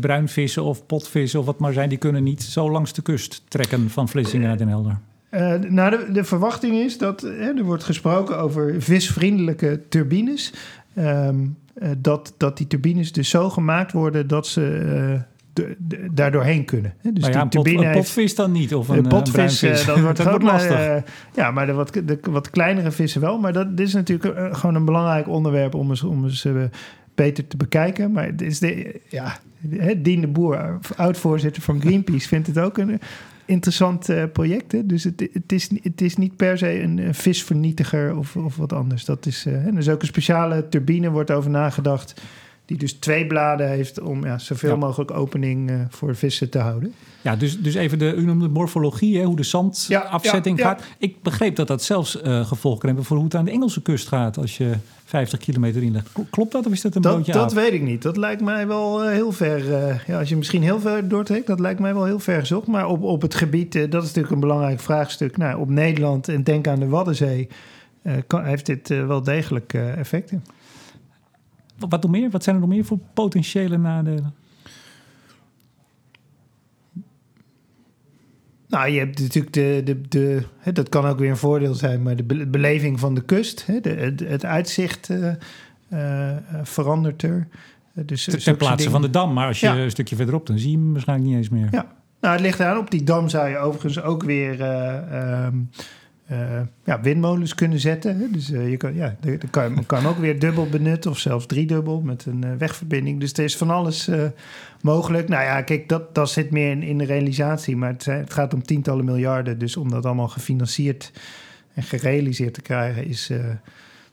bruinvissen 0.00 0.62
of 0.64 0.86
potvissen 0.86 1.40
of 1.40 1.46
wat 1.46 1.58
maar 1.58 1.72
zijn, 1.72 1.88
die 1.88 1.98
kunnen 1.98 2.22
niet 2.22 2.42
zo 2.42 2.70
langs 2.70 2.92
de 2.92 3.02
kust 3.02 3.42
trekken 3.48 3.90
van 3.90 4.08
Vlissingen 4.08 4.48
naar 4.48 4.58
Den 4.58 4.68
Helder. 4.68 4.98
nou, 5.70 5.90
de, 5.90 6.12
de, 6.12 6.24
verwachting 6.24 6.74
is 6.74 6.98
dat 6.98 7.22
er 7.22 7.62
wordt 7.62 7.84
gesproken 7.84 8.38
over 8.38 8.82
visvriendelijke 8.82 9.80
turbines. 9.88 10.52
Um, 10.98 11.56
dat, 11.98 12.34
dat 12.36 12.56
die 12.56 12.66
turbines 12.66 13.12
dus 13.12 13.28
zo 13.28 13.50
gemaakt 13.50 13.92
worden 13.92 14.26
dat 14.26 14.46
ze 14.46 15.20
de, 15.52 15.76
daardoorheen 16.10 16.64
kunnen. 16.64 16.94
Dus 17.02 17.26
ja, 17.26 17.40
die 17.40 17.48
turbine 17.48 17.86
een 17.86 17.92
potvis 17.92 18.34
dan 18.34 18.52
niet? 18.52 18.74
Of 18.74 18.88
een, 18.88 19.08
potvis, 19.08 19.62
een 19.62 19.86
dat 19.86 20.00
wordt, 20.00 20.16
dat 20.22 20.26
wordt 20.26 20.44
lastig. 20.44 20.70
Maar, 20.70 20.96
uh, 20.96 21.02
ja, 21.34 21.50
maar 21.50 21.66
de 21.66 21.72
wat, 21.72 21.92
de 22.04 22.18
wat 22.30 22.50
kleinere 22.50 22.90
vissen 22.90 23.20
wel. 23.20 23.38
Maar 23.38 23.52
dat 23.52 23.76
dit 23.76 23.86
is 23.86 23.94
natuurlijk 23.94 24.56
gewoon 24.56 24.74
een 24.74 24.84
belangrijk 24.84 25.28
onderwerp 25.28 25.74
om 25.74 25.90
eens, 25.90 26.02
om 26.02 26.24
eens 26.24 26.46
beter 27.14 27.46
te 27.46 27.56
bekijken. 27.56 28.12
Maar 28.12 28.26
het 28.26 28.42
is 28.42 28.58
de, 28.58 29.00
ja, 29.08 29.38
Dien 29.96 30.20
de 30.20 30.26
Boer, 30.26 30.78
oud-voorzitter 30.96 31.62
van 31.62 31.80
Greenpeace, 31.80 32.28
vindt 32.28 32.46
het 32.46 32.58
ook 32.58 32.78
een 32.78 33.00
interessant 33.44 34.08
project. 34.32 34.72
Hè? 34.72 34.86
Dus 34.86 35.04
het, 35.04 35.28
het, 35.32 35.52
is, 35.52 35.70
het 35.82 36.00
is 36.00 36.16
niet 36.16 36.36
per 36.36 36.58
se 36.58 36.82
een, 36.82 36.98
een 36.98 37.14
visvernietiger 37.14 38.16
of, 38.16 38.36
of 38.36 38.56
wat 38.56 38.72
anders. 38.72 39.04
Dat 39.04 39.26
is, 39.26 39.46
er 39.46 39.78
is 39.78 39.88
ook 39.88 40.00
een 40.00 40.06
speciale 40.06 40.68
turbine, 40.68 41.10
wordt 41.10 41.30
over 41.30 41.50
nagedacht 41.50 42.14
die 42.72 42.80
dus 42.80 42.92
twee 42.92 43.26
bladen 43.26 43.68
heeft 43.68 44.00
om 44.00 44.24
ja, 44.24 44.38
zoveel 44.38 44.76
mogelijk 44.76 45.10
opening 45.10 45.70
uh, 45.70 45.80
voor 45.88 46.16
vissen 46.16 46.50
te 46.50 46.58
houden. 46.58 46.94
Ja, 47.22 47.36
dus, 47.36 47.60
dus 47.60 47.74
even 47.74 47.98
de, 47.98 48.14
u 48.14 48.24
noemde 48.24 48.48
morfologie, 48.48 49.18
hè, 49.18 49.24
hoe 49.24 49.36
de 49.36 49.42
zandafzetting 49.42 50.58
ja, 50.58 50.64
gaat. 50.64 50.82
Ik 50.98 51.22
begreep 51.22 51.56
dat 51.56 51.66
dat 51.66 51.82
zelfs 51.82 52.22
uh, 52.22 52.46
gevolgen 52.46 52.80
kan 52.80 52.88
hebben 52.88 53.06
voor 53.06 53.16
hoe 53.16 53.24
het 53.24 53.34
aan 53.34 53.44
de 53.44 53.50
Engelse 53.50 53.82
kust 53.82 54.08
gaat 54.08 54.38
als 54.38 54.56
je 54.56 54.74
50 55.04 55.38
kilometer 55.38 55.82
inlegt. 55.82 56.08
Klopt 56.30 56.52
dat 56.52 56.66
of 56.66 56.72
is 56.72 56.80
dat 56.80 56.94
een 56.94 57.02
dat, 57.02 57.12
broodje 57.12 57.32
Dat 57.32 57.52
weet 57.52 57.72
ik 57.72 57.82
niet. 57.82 58.02
Dat 58.02 58.16
lijkt 58.16 58.42
mij 58.42 58.66
wel 58.66 59.04
uh, 59.04 59.10
heel 59.10 59.32
ver. 59.32 59.64
ja, 60.06 60.18
als 60.18 60.28
je 60.28 60.36
misschien 60.36 60.62
heel 60.62 60.80
ver 60.80 61.08
doortrekt, 61.08 61.46
dat 61.46 61.60
lijkt 61.60 61.80
mij 61.80 61.94
wel 61.94 62.04
heel 62.04 62.18
ver 62.18 62.40
gezocht. 62.40 62.66
Maar 62.66 62.88
op, 62.88 63.02
op 63.02 63.22
het 63.22 63.34
gebied, 63.34 63.72
dat 63.72 64.02
is 64.02 64.08
natuurlijk 64.08 64.34
een 64.34 64.40
belangrijk 64.40 64.80
vraagstuk. 64.80 65.36
Nou, 65.36 65.60
op 65.60 65.68
Nederland 65.68 66.28
en 66.28 66.42
denk 66.42 66.68
aan 66.68 66.80
de 66.80 66.88
Waddenzee, 66.88 67.48
kan, 68.26 68.44
heeft 68.44 68.66
dit 68.66 68.88
wel 68.88 69.22
degelijk 69.22 69.74
effecten. 69.74 70.44
Wat, 71.88 72.02
nog 72.02 72.10
meer? 72.10 72.30
Wat 72.30 72.42
zijn 72.42 72.54
er 72.54 72.60
nog 72.60 72.70
meer 72.70 72.84
voor 72.84 72.98
potentiële 73.14 73.78
nadelen? 73.78 74.34
Nou, 78.68 78.90
je 78.90 78.98
hebt 78.98 79.20
natuurlijk 79.20 79.54
de, 79.54 79.80
de, 79.84 80.00
de 80.08 80.42
hè, 80.58 80.72
dat 80.72 80.88
kan 80.88 81.06
ook 81.06 81.18
weer 81.18 81.30
een 81.30 81.36
voordeel 81.36 81.74
zijn, 81.74 82.02
maar 82.02 82.16
de 82.16 82.46
beleving 82.46 83.00
van 83.00 83.14
de 83.14 83.24
kust, 83.24 83.66
hè, 83.66 83.80
de, 83.80 83.90
het, 83.90 84.20
het, 84.20 84.44
uitzicht 84.44 85.08
uh, 85.08 85.32
uh, 85.92 86.36
verandert 86.62 87.22
er. 87.22 87.48
Dus 87.94 88.24
Ter 88.24 88.56
plaatse 88.56 88.90
van 88.90 89.02
de 89.02 89.10
dam, 89.10 89.32
maar 89.32 89.46
als 89.46 89.60
je 89.60 89.68
een 89.68 89.90
stukje 89.90 90.16
verderop, 90.16 90.46
dan 90.46 90.58
zie 90.58 90.70
je 90.70 90.76
hem 90.76 90.92
waarschijnlijk 90.92 91.28
niet 91.28 91.38
eens 91.38 91.48
meer. 91.48 91.68
Ja, 91.70 91.86
nou, 92.20 92.34
het 92.34 92.42
ligt 92.42 92.60
eraan. 92.60 92.78
Op 92.78 92.90
die 92.90 93.02
dam 93.02 93.28
zou 93.28 93.48
je 93.48 93.56
overigens 93.56 94.02
ook 94.02 94.22
weer 94.22 94.60
uh, 94.60 95.46
uh, 96.32 96.60
ja, 96.84 97.00
windmolens 97.00 97.54
kunnen 97.54 97.80
zetten. 97.80 98.32
Dus 98.32 98.50
uh, 98.50 98.70
je 98.70 98.76
kan, 98.76 98.94
ja, 98.94 99.16
dat 99.20 99.50
kan, 99.50 99.86
kan 99.86 100.06
ook 100.06 100.18
weer 100.18 100.38
dubbel 100.38 100.68
benutten 100.68 101.10
of 101.10 101.18
zelfs 101.18 101.46
driedubbel 101.46 102.00
met 102.00 102.26
een 102.26 102.42
uh, 102.44 102.50
wegverbinding. 102.58 103.20
Dus 103.20 103.32
er 103.32 103.44
is 103.44 103.56
van 103.56 103.70
alles 103.70 104.10
mogelijk. 104.80 105.28
Nou 105.28 105.44
ja, 105.44 105.62
kijk, 105.62 105.88
dat, 105.88 106.14
dat 106.14 106.30
zit 106.30 106.50
meer 106.50 106.70
in, 106.70 106.82
in 106.82 106.98
de 106.98 107.04
realisatie, 107.04 107.76
maar 107.76 107.92
het, 107.92 108.04
het, 108.04 108.32
gaat 108.32 108.54
om 108.54 108.62
tientallen 108.62 109.04
miljarden. 109.04 109.58
Dus 109.58 109.76
om 109.76 109.90
dat 109.90 110.06
allemaal 110.06 110.28
gefinancierd 110.28 111.12
en 111.74 111.82
gerealiseerd 111.82 112.54
te 112.54 112.62
krijgen 112.62 113.06
is. 113.06 113.30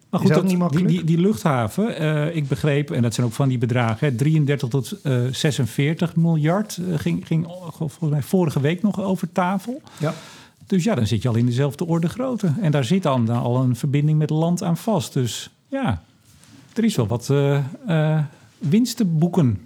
Maar 0.09 0.19
goed, 0.19 0.33
dat, 0.33 0.47
die, 0.47 0.85
die, 0.85 1.03
die, 1.03 1.17
luchthaven, 1.17 2.35
ik 2.35 2.47
begreep, 2.47 2.91
en 2.91 3.01
dat 3.01 3.13
zijn 3.13 3.27
ook 3.27 3.33
van 3.33 3.49
die 3.49 3.57
bedragen, 3.57 4.07
hè, 4.07 4.15
33 4.15 4.69
tot 4.69 4.99
46 5.31 6.15
miljard 6.15 6.79
ging, 6.95 7.27
ging 7.27 7.47
volgens 7.69 8.09
mij 8.09 8.21
vorige 8.21 8.61
week 8.61 8.81
nog 8.81 9.01
over 9.01 9.31
tafel. 9.31 9.81
Ja. 9.97 10.13
Dus 10.69 10.83
ja, 10.83 10.95
dan 10.95 11.07
zit 11.07 11.21
je 11.21 11.27
al 11.27 11.35
in 11.35 11.45
dezelfde 11.45 11.85
orde 11.85 12.09
grootte. 12.09 12.53
En 12.61 12.71
daar 12.71 12.83
zit 12.83 13.03
dan 13.03 13.29
al 13.29 13.61
een 13.61 13.75
verbinding 13.75 14.17
met 14.17 14.29
land 14.29 14.63
aan 14.63 14.77
vast. 14.77 15.13
Dus 15.13 15.49
ja, 15.67 16.03
er 16.75 16.83
is 16.83 16.95
wel 16.95 17.07
wat 17.07 17.29
uh, 17.31 18.23
winst 18.57 18.97
te 18.97 19.05
boeken. 19.05 19.61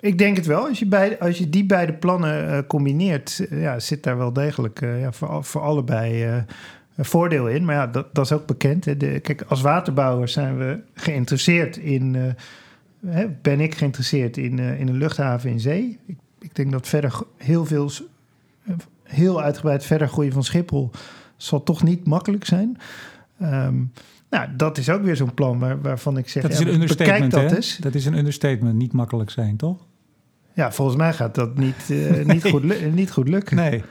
Ik 0.00 0.18
denk 0.18 0.36
het 0.36 0.46
wel. 0.46 0.68
Als 0.68 0.78
je, 0.78 0.86
bij, 0.86 1.18
als 1.18 1.38
je 1.38 1.48
die 1.48 1.64
beide 1.64 1.92
plannen 1.92 2.50
uh, 2.50 2.58
combineert, 2.66 3.46
ja, 3.50 3.80
zit 3.80 4.02
daar 4.02 4.16
wel 4.16 4.32
degelijk 4.32 4.80
ja, 4.80 5.12
voor, 5.12 5.44
voor 5.44 5.60
allebei 5.60 6.24
een 6.96 7.04
voordeel 7.04 7.48
in. 7.48 7.64
Maar 7.64 7.74
ja, 7.74 7.86
dat, 7.86 8.14
dat 8.14 8.24
is 8.24 8.32
ook 8.32 8.46
bekend. 8.46 8.84
Hè. 8.84 8.94
Kijk, 8.96 9.42
als 9.48 9.60
waterbouwer 9.60 10.28
zijn 10.28 10.58
we 10.58 10.78
geïnteresseerd 10.94 11.76
in. 11.76 12.34
Hè, 13.06 13.26
ben 13.42 13.60
ik 13.60 13.74
geïnteresseerd 13.74 14.36
in, 14.36 14.58
in 14.58 14.88
een 14.88 14.96
luchthaven 14.96 15.50
in 15.50 15.60
zee. 15.60 15.98
Ik, 16.06 16.16
ik 16.38 16.54
denk 16.54 16.70
dat 16.70 16.88
verder 16.88 17.20
heel 17.36 17.64
veel 17.64 17.90
heel 19.14 19.42
uitgebreid 19.42 19.84
verder 19.84 20.08
groeien 20.08 20.32
van 20.32 20.44
Schiphol 20.44 20.90
zal 21.36 21.62
toch 21.62 21.82
niet 21.82 22.06
makkelijk 22.06 22.44
zijn. 22.44 22.78
Um, 23.42 23.92
nou, 24.30 24.48
dat 24.56 24.78
is 24.78 24.90
ook 24.90 25.02
weer 25.02 25.16
zo'n 25.16 25.34
plan 25.34 25.58
waar, 25.58 25.80
waarvan 25.80 26.18
ik 26.18 26.28
zeg... 26.28 26.42
Dat 26.42 26.52
is 26.52 26.58
een 26.58 26.72
understatement, 26.72 27.32
dat. 27.32 27.78
Dat 27.80 27.94
is 27.94 28.06
een 28.06 28.18
understatement, 28.18 28.74
niet 28.74 28.92
makkelijk 28.92 29.30
zijn, 29.30 29.56
toch? 29.56 29.86
Ja, 30.54 30.72
volgens 30.72 30.96
mij 30.96 31.12
gaat 31.12 31.34
dat 31.34 31.58
niet, 31.58 31.88
uh, 31.90 32.24
niet, 32.34 32.48
goed, 32.48 32.92
niet 32.94 33.12
goed 33.12 33.28
lukken. 33.28 33.56
Nee. 33.56 33.82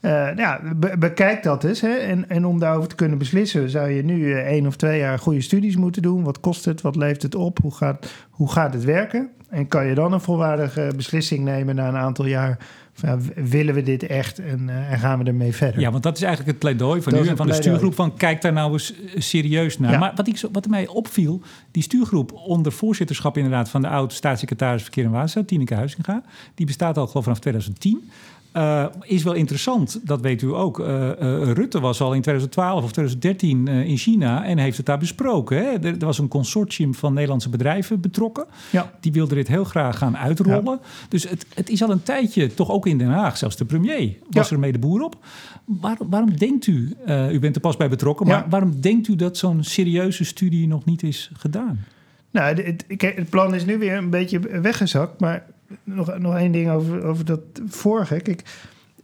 Uh, 0.00 0.36
ja, 0.36 0.60
bekijk 0.98 1.42
dat 1.42 1.64
eens. 1.64 1.80
Hè. 1.80 1.94
En, 1.94 2.28
en 2.28 2.44
om 2.44 2.58
daarover 2.58 2.88
te 2.88 2.94
kunnen 2.94 3.18
beslissen, 3.18 3.70
zou 3.70 3.90
je 3.90 4.04
nu 4.04 4.18
uh, 4.18 4.36
één 4.36 4.66
of 4.66 4.76
twee 4.76 4.98
jaar 4.98 5.18
goede 5.18 5.40
studies 5.40 5.76
moeten 5.76 6.02
doen. 6.02 6.22
Wat 6.22 6.40
kost 6.40 6.64
het? 6.64 6.80
Wat 6.80 6.96
levert 6.96 7.22
het 7.22 7.34
op? 7.34 7.58
Hoe 7.62 7.74
gaat, 7.74 8.12
hoe 8.30 8.52
gaat 8.52 8.74
het 8.74 8.84
werken? 8.84 9.30
En 9.54 9.68
kan 9.68 9.86
je 9.86 9.94
dan 9.94 10.12
een 10.12 10.20
volwaardige 10.20 10.92
beslissing 10.96 11.44
nemen 11.44 11.74
na 11.74 11.88
een 11.88 11.96
aantal 11.96 12.26
jaar 12.26 12.58
van, 12.92 13.22
willen 13.34 13.74
we 13.74 13.82
dit 13.82 14.02
echt 14.02 14.38
en, 14.38 14.60
uh, 14.68 14.92
en, 14.92 14.98
gaan 14.98 15.18
we 15.18 15.24
ermee 15.24 15.52
verder? 15.52 15.80
Ja, 15.80 15.90
want 15.90 16.02
dat 16.02 16.16
is 16.16 16.22
eigenlijk 16.22 16.50
het 16.50 16.60
pleidooi 16.60 17.02
van 17.02 17.14
u 17.14 17.28
en 17.28 17.36
van 17.36 17.46
de 17.46 17.52
stuurgroep 17.52 17.94
van 17.94 18.16
kijk 18.16 18.42
daar 18.42 18.52
nou 18.52 18.72
eens 18.72 18.94
eh, 18.94 19.20
serieus 19.20 19.78
naar. 19.78 19.98
Maar 19.98 20.12
wat, 20.14 20.28
ik, 20.28 20.48
wat 20.52 20.68
mij 20.68 20.86
opviel, 20.86 21.40
die 21.70 21.82
stuurgroep 21.82 22.32
onder 22.32 22.72
voorzitterschap 22.72 23.36
inderdaad 23.36 23.68
van 23.68 23.82
de 23.82 23.88
oud-staatssecretaris 23.88 24.82
Verkeer 24.82 25.04
en 25.04 25.10
Waterstaat, 25.10 25.48
Tineke 25.48 25.74
Huizinga, 25.74 26.22
die 26.54 26.66
bestaat 26.66 26.98
al 26.98 27.06
geloof 27.06 27.24
vanaf 27.24 27.38
2010. 27.38 28.10
Uh, 28.56 28.86
is 29.00 29.22
wel 29.22 29.32
interessant, 29.32 30.00
dat 30.02 30.20
weet 30.20 30.42
u 30.42 30.54
ook. 30.54 30.78
Uh, 30.78 30.86
uh, 30.86 31.52
Rutte 31.52 31.80
was 31.80 32.00
al 32.00 32.14
in 32.14 32.20
2012 32.20 32.84
of 32.84 32.92
2013 32.92 33.68
in 33.68 33.96
China 33.96 34.44
en 34.44 34.58
heeft 34.58 34.76
het 34.76 34.86
daar 34.86 34.98
besproken. 34.98 35.56
Hè? 35.56 35.64
Er, 35.64 35.84
er, 35.84 36.06
was 36.06 36.18
een 36.18 36.28
consortium 36.28 36.94
van 36.94 37.12
Nederlandse 37.12 37.48
bedrijven 37.48 38.00
betrokken. 38.00 38.46
Ja. 38.70 38.92
Die 39.00 39.12
wilden 39.12 39.36
dit 39.36 39.48
heel 39.48 39.64
graag 39.64 39.98
gaan 39.98 40.16
uitrollen. 40.16 40.64
Ja. 40.64 40.80
Dus 41.08 41.28
het, 41.28 41.46
het, 41.54 41.68
is 41.68 41.82
al 41.82 41.90
een 41.90 42.02
tijdje, 42.02 42.54
toch 42.54 42.70
ook 42.70 42.86
in 42.86 42.98
Den 42.98 43.08
Haag, 43.08 43.36
zelfs 43.36 43.56
de 43.56 43.64
premier 43.64 44.16
was 44.30 44.48
ja. 44.48 44.54
er 44.54 44.60
mee 44.60 44.72
de 44.72 44.78
boer 44.78 45.02
op. 45.02 45.16
Waar, 45.64 45.96
waarom 46.08 46.36
denkt 46.36 46.66
u, 46.66 46.96
u 47.30 47.38
bent 47.38 47.54
er 47.54 47.60
pas 47.60 47.76
bij 47.76 47.88
betrokken, 47.88 48.26
maar 48.26 48.46
waarom 48.48 48.80
denkt 48.80 49.08
u 49.08 49.16
dat 49.16 49.36
zo'n 49.36 49.64
serieuze 49.64 50.24
studie 50.24 50.68
nog 50.68 50.84
niet 50.84 51.02
is 51.02 51.30
gedaan? 51.36 51.84
Nou, 52.30 52.62
het, 52.62 52.84
het 52.98 53.30
plan 53.30 53.54
is 53.54 53.64
nu 53.64 53.78
weer 53.78 53.96
een 53.96 54.10
beetje 54.10 54.60
weggezakt, 54.60 55.20
maar 55.20 55.44
nog, 55.84 56.18
nog 56.18 56.36
één 56.36 56.52
ding 56.52 56.70
over, 56.70 57.04
over 57.04 57.24
dat 57.24 57.40
vorige. 57.66 58.20
Kijk, 58.20 58.42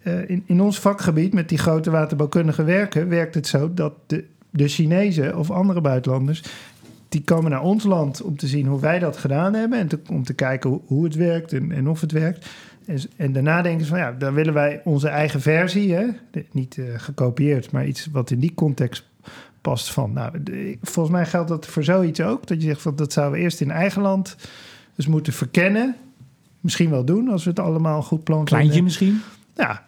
uh, 0.02 0.28
in, 0.28 0.42
in 0.46 0.61
ons 0.61 0.78
vakgebied 0.78 1.33
met 1.33 1.48
die 1.48 1.59
grote 1.59 1.90
waterbouwkundige 1.90 2.64
werken 2.64 3.09
werkt 3.09 3.35
het 3.35 3.46
zo 3.46 3.74
dat 3.74 3.92
de, 4.06 4.24
de 4.50 4.68
Chinezen 4.68 5.38
of 5.38 5.50
andere 5.50 5.80
buitenlanders, 5.80 6.42
die 7.09 7.24
komen 7.24 7.50
naar 7.50 7.62
ons 7.62 7.85
land 7.85 8.22
om 8.22 8.37
te 8.37 8.46
zien 8.46 8.66
hoe 8.66 8.80
wij 8.80 8.98
dat 8.98 9.16
gedaan 9.16 9.54
hebben 9.54 9.78
en 9.78 9.88
om 10.11 10.24
te 10.24 10.35
kijken 10.35 10.80
hoe, 10.85 11.04
het 11.04 11.14
werkt 11.14 11.52
en, 11.52 11.72
en, 11.72 11.88
of 11.88 12.00
het 12.00 12.12
werkt. 12.12 12.48
En, 12.87 12.98
en, 13.16 13.33
daarna 13.33 13.62
denken 13.62 13.85
ze 13.85 13.90
van 13.90 13.98
ja, 13.98 14.12
dan 14.12 14.35
willen 14.35 14.54
wij 14.54 14.80
onze 14.85 15.09
eigen 15.09 15.40
versie, 15.40 15.94
hè? 15.94 16.06
niet 16.52 16.76
uh, 16.76 16.87
gekopieerd, 16.96 17.70
maar 17.70 17.87
iets 17.87 18.09
wat 18.12 18.30
in 18.30 18.38
die 18.38 18.54
context 18.54 19.09
past 19.61 19.92
van. 19.92 20.12
Nou, 20.12 20.42
volgens 20.83 21.14
mij 21.14 21.26
geldt 21.26 21.48
dat 21.48 21.66
voor 21.66 21.85
zoiets 21.85 22.20
ook. 22.20 22.46
Dat 22.46 22.62
je 22.62 22.68
zegt 22.68 22.83
van 22.83 22.96
dat 22.96 23.12
zouden 23.12 23.38
we 23.38 23.44
eerst 23.44 23.61
in 23.61 23.70
eigen 23.70 24.02
land 24.02 24.37
dus 24.94 25.06
moeten 25.06 25.33
verkennen. 25.33 25.96
Misschien 26.60 26.90
wel 26.90 27.04
doen 27.04 27.28
als 27.28 27.44
we 27.44 27.50
het 27.50 27.58
allemaal 27.58 28.02
goed 28.02 28.24
plannen. 28.24 28.46
Kleintje 28.46 28.82
misschien? 28.82 29.20
Ja, 29.54 29.86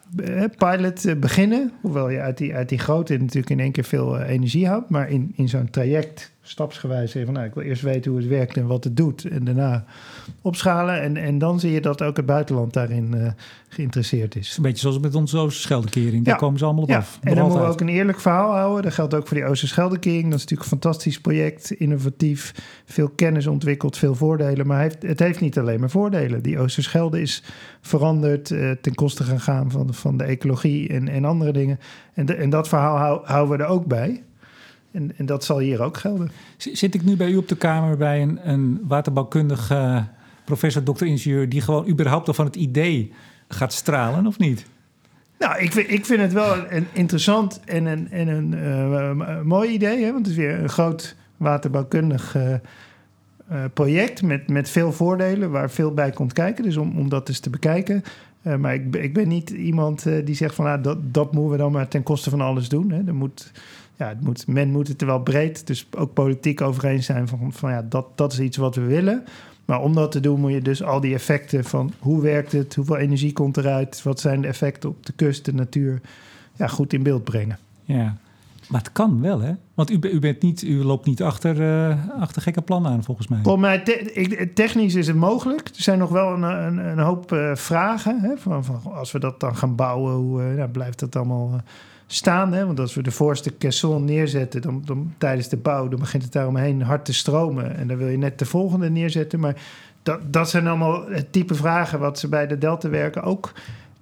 pilot 0.58 1.04
eh, 1.04 1.16
beginnen. 1.16 1.72
Hoewel 1.80 2.08
je 2.08 2.20
uit 2.20 2.38
die, 2.38 2.54
uit 2.54 2.68
die 2.68 2.78
grote 2.78 3.16
natuurlijk 3.16 3.50
in 3.50 3.60
één 3.60 3.72
keer 3.72 3.84
veel 3.84 4.18
eh, 4.18 4.28
energie 4.28 4.68
houdt. 4.68 4.88
Maar 4.88 5.10
in, 5.10 5.32
in 5.36 5.48
zo'n 5.48 5.70
traject 5.70 6.31
stapsgewijs 6.42 7.10
zeggen 7.10 7.24
van... 7.24 7.34
nou, 7.34 7.46
ik 7.46 7.54
wil 7.54 7.64
eerst 7.64 7.82
weten 7.82 8.10
hoe 8.10 8.20
het 8.20 8.28
werkt 8.28 8.56
en 8.56 8.66
wat 8.66 8.84
het 8.84 8.96
doet. 8.96 9.24
En 9.24 9.44
daarna 9.44 9.84
opschalen. 10.42 11.00
En, 11.00 11.16
en 11.16 11.38
dan 11.38 11.60
zie 11.60 11.72
je 11.72 11.80
dat 11.80 12.02
ook 12.02 12.16
het 12.16 12.26
buitenland 12.26 12.72
daarin 12.72 13.14
uh, 13.14 13.26
geïnteresseerd 13.68 14.36
is. 14.36 14.56
Een 14.56 14.62
beetje 14.62 14.80
zoals 14.80 14.98
met 14.98 15.14
onze 15.14 15.38
Oosterscheldekering. 15.38 16.24
Daar 16.24 16.36
komen 16.36 16.58
ze 16.58 16.64
allemaal 16.64 16.82
op 16.82 16.88
ja. 16.88 16.96
af. 16.96 17.18
En 17.22 17.34
dan 17.34 17.44
moeten 17.44 17.62
we 17.62 17.68
ook 17.72 17.80
een 17.80 17.88
eerlijk 17.88 18.20
verhaal 18.20 18.52
houden. 18.52 18.82
Dat 18.82 18.92
geldt 18.92 19.14
ook 19.14 19.26
voor 19.28 19.36
die 19.36 19.46
Oosterscheldekering. 19.46 20.22
Dat 20.22 20.34
is 20.34 20.40
natuurlijk 20.40 20.70
een 20.70 20.78
fantastisch 20.78 21.20
project. 21.20 21.70
Innovatief. 21.70 22.54
Veel 22.84 23.08
kennis 23.08 23.46
ontwikkeld. 23.46 23.98
Veel 23.98 24.14
voordelen. 24.14 24.66
Maar 24.66 24.80
heeft, 24.80 25.02
het 25.02 25.18
heeft 25.18 25.40
niet 25.40 25.58
alleen 25.58 25.80
maar 25.80 25.90
voordelen. 25.90 26.42
Die 26.42 26.58
Oosterschelde 26.58 27.20
is 27.20 27.42
veranderd. 27.80 28.50
Uh, 28.50 28.70
ten 28.70 28.94
koste 28.94 29.24
gaan 29.24 29.70
van, 29.70 29.94
van 29.94 30.16
de 30.16 30.24
ecologie 30.24 30.88
en, 30.88 31.08
en 31.08 31.24
andere 31.24 31.52
dingen. 31.52 31.78
En, 32.14 32.26
de, 32.26 32.34
en 32.34 32.50
dat 32.50 32.68
verhaal 32.68 33.20
houden 33.24 33.56
we 33.56 33.62
er 33.62 33.70
ook 33.70 33.86
bij. 33.86 34.22
En, 34.92 35.12
en, 35.16 35.26
dat 35.26 35.44
zal 35.44 35.58
hier 35.58 35.82
ook 35.82 35.96
gelden. 35.96 36.30
Zit 36.56 36.94
ik 36.94 37.02
nu 37.02 37.16
bij 37.16 37.30
u 37.30 37.36
op 37.36 37.48
de 37.48 37.56
kamer 37.56 37.96
bij 37.96 38.22
een, 38.22 38.48
een 38.48 38.80
waterbouwkundig 38.82 39.70
uh, 39.70 40.02
professor, 40.44 40.84
dokter-ingenieur... 40.84 41.48
die 41.48 41.60
gewoon 41.60 41.88
überhaupt 41.88 42.28
al 42.28 42.34
van 42.34 42.44
het 42.44 42.56
idee 42.56 43.12
gaat 43.48 43.72
stralen, 43.72 44.26
of 44.26 44.38
niet? 44.38 44.66
Nou, 45.38 45.58
ik 45.58 45.72
vind, 45.72 45.90
ik 45.90 46.06
vind 46.06 46.20
het 46.20 46.32
wel 46.32 46.70
een 46.70 46.86
interessant 46.92 47.60
en 47.64 47.86
een, 47.86 48.10
en 48.10 48.28
een 48.28 48.52
uh, 48.52 49.40
mooi 49.40 49.70
idee. 49.70 50.04
Hè? 50.04 50.12
Want 50.12 50.26
het 50.26 50.36
is 50.36 50.42
weer 50.42 50.58
een 50.58 50.68
groot 50.68 51.16
waterbouwkundig 51.36 52.36
uh, 52.36 52.54
project 53.74 54.22
met, 54.22 54.48
met 54.48 54.70
veel 54.70 54.92
voordelen... 54.92 55.50
waar 55.50 55.70
veel 55.70 55.94
bij 55.94 56.10
komt 56.10 56.32
kijken. 56.32 56.64
Dus 56.64 56.76
om, 56.76 56.98
om 56.98 57.08
dat 57.08 57.28
eens 57.28 57.40
te 57.40 57.50
bekijken... 57.50 58.02
maar 58.58 58.74
ik, 58.74 58.96
ik 58.96 59.14
ben 59.14 59.28
niet 59.28 59.50
iemand 59.50 60.06
die 60.24 60.34
zegt 60.34 60.54
van... 60.54 60.66
Ah, 60.66 60.82
dat, 60.82 60.98
dat 61.14 61.32
moeten 61.32 61.50
we 61.50 61.56
dan 61.56 61.72
maar 61.72 61.88
ten 61.88 62.02
koste 62.02 62.30
van 62.30 62.40
alles 62.40 62.68
doen. 62.68 62.90
Hè? 62.90 63.02
Er 63.06 63.14
moet 63.14 63.52
ja, 63.96 64.08
het 64.08 64.20
moet, 64.20 64.46
men 64.46 64.70
moet 64.70 64.88
het 64.88 65.00
er 65.00 65.06
wel 65.06 65.22
breed, 65.22 65.66
dus 65.66 65.86
ook 65.96 66.12
politiek 66.12 66.60
over 66.60 66.84
eens 66.84 67.06
zijn 67.06 67.28
van, 67.28 67.52
van 67.52 67.70
ja, 67.70 67.86
dat, 67.88 68.06
dat 68.14 68.32
is 68.32 68.40
iets 68.40 68.56
wat 68.56 68.74
we 68.74 68.82
willen. 68.82 69.24
Maar 69.64 69.82
om 69.82 69.94
dat 69.94 70.12
te 70.12 70.20
doen 70.20 70.40
moet 70.40 70.52
je 70.52 70.62
dus 70.62 70.82
al 70.82 71.00
die 71.00 71.14
effecten 71.14 71.64
van 71.64 71.92
hoe 71.98 72.22
werkt 72.22 72.52
het, 72.52 72.74
hoeveel 72.74 72.96
energie 72.96 73.32
komt 73.32 73.56
eruit, 73.56 74.02
wat 74.02 74.20
zijn 74.20 74.40
de 74.40 74.48
effecten 74.48 74.88
op 74.88 75.06
de 75.06 75.12
kust, 75.12 75.44
de 75.44 75.54
natuur, 75.54 76.00
ja, 76.56 76.66
goed 76.66 76.92
in 76.92 77.02
beeld 77.02 77.24
brengen. 77.24 77.58
Ja, 77.84 78.16
maar 78.68 78.80
het 78.80 78.92
kan 78.92 79.20
wel, 79.20 79.40
hè? 79.40 79.52
Want 79.74 79.90
u, 79.90 79.98
u, 80.00 80.18
bent 80.18 80.42
niet, 80.42 80.62
u 80.62 80.84
loopt 80.84 81.06
niet 81.06 81.22
achter, 81.22 81.60
uh, 81.60 82.20
achter 82.20 82.42
gekke 82.42 82.62
plannen 82.62 82.92
aan, 82.92 83.04
volgens 83.04 83.28
mij. 83.28 83.38
Volgens 83.42 83.64
mij, 83.66 83.78
te, 83.78 84.50
technisch 84.54 84.94
is 84.94 85.06
het 85.06 85.16
mogelijk. 85.16 85.68
Er 85.68 85.82
zijn 85.82 85.98
nog 85.98 86.10
wel 86.10 86.32
een, 86.32 86.42
een, 86.42 86.78
een 86.78 86.98
hoop 86.98 87.32
uh, 87.32 87.54
vragen. 87.54 88.20
Hè? 88.20 88.36
Van, 88.36 88.64
van, 88.64 88.80
als 88.94 89.12
we 89.12 89.18
dat 89.18 89.40
dan 89.40 89.56
gaan 89.56 89.74
bouwen, 89.74 90.14
hoe 90.14 90.42
uh, 90.42 90.56
nou, 90.56 90.68
blijft 90.68 90.98
dat 90.98 91.16
allemaal 91.16 91.60
staan. 92.14 92.52
Hè? 92.52 92.66
Want 92.66 92.80
als 92.80 92.94
we 92.94 93.02
de 93.02 93.10
voorste 93.10 93.56
caisson 93.56 94.04
neerzetten, 94.04 94.62
dan, 94.62 94.82
dan, 94.84 95.14
tijdens 95.18 95.48
de 95.48 95.56
bouw, 95.56 95.88
dan 95.88 95.98
begint 95.98 96.22
het 96.22 96.32
daaromheen 96.32 96.82
hard 96.82 97.04
te 97.04 97.12
stromen. 97.12 97.76
En 97.76 97.88
dan 97.88 97.96
wil 97.96 98.08
je 98.08 98.16
net 98.16 98.38
de 98.38 98.44
volgende 98.44 98.90
neerzetten. 98.90 99.40
Maar 99.40 99.62
dat, 100.02 100.32
dat 100.32 100.50
zijn 100.50 100.66
allemaal 100.66 101.08
het 101.08 101.32
type 101.32 101.54
vragen 101.54 101.98
wat 101.98 102.18
ze 102.18 102.28
bij 102.28 102.46
de 102.46 102.58
Delta-werken 102.58 103.22
ook 103.22 103.52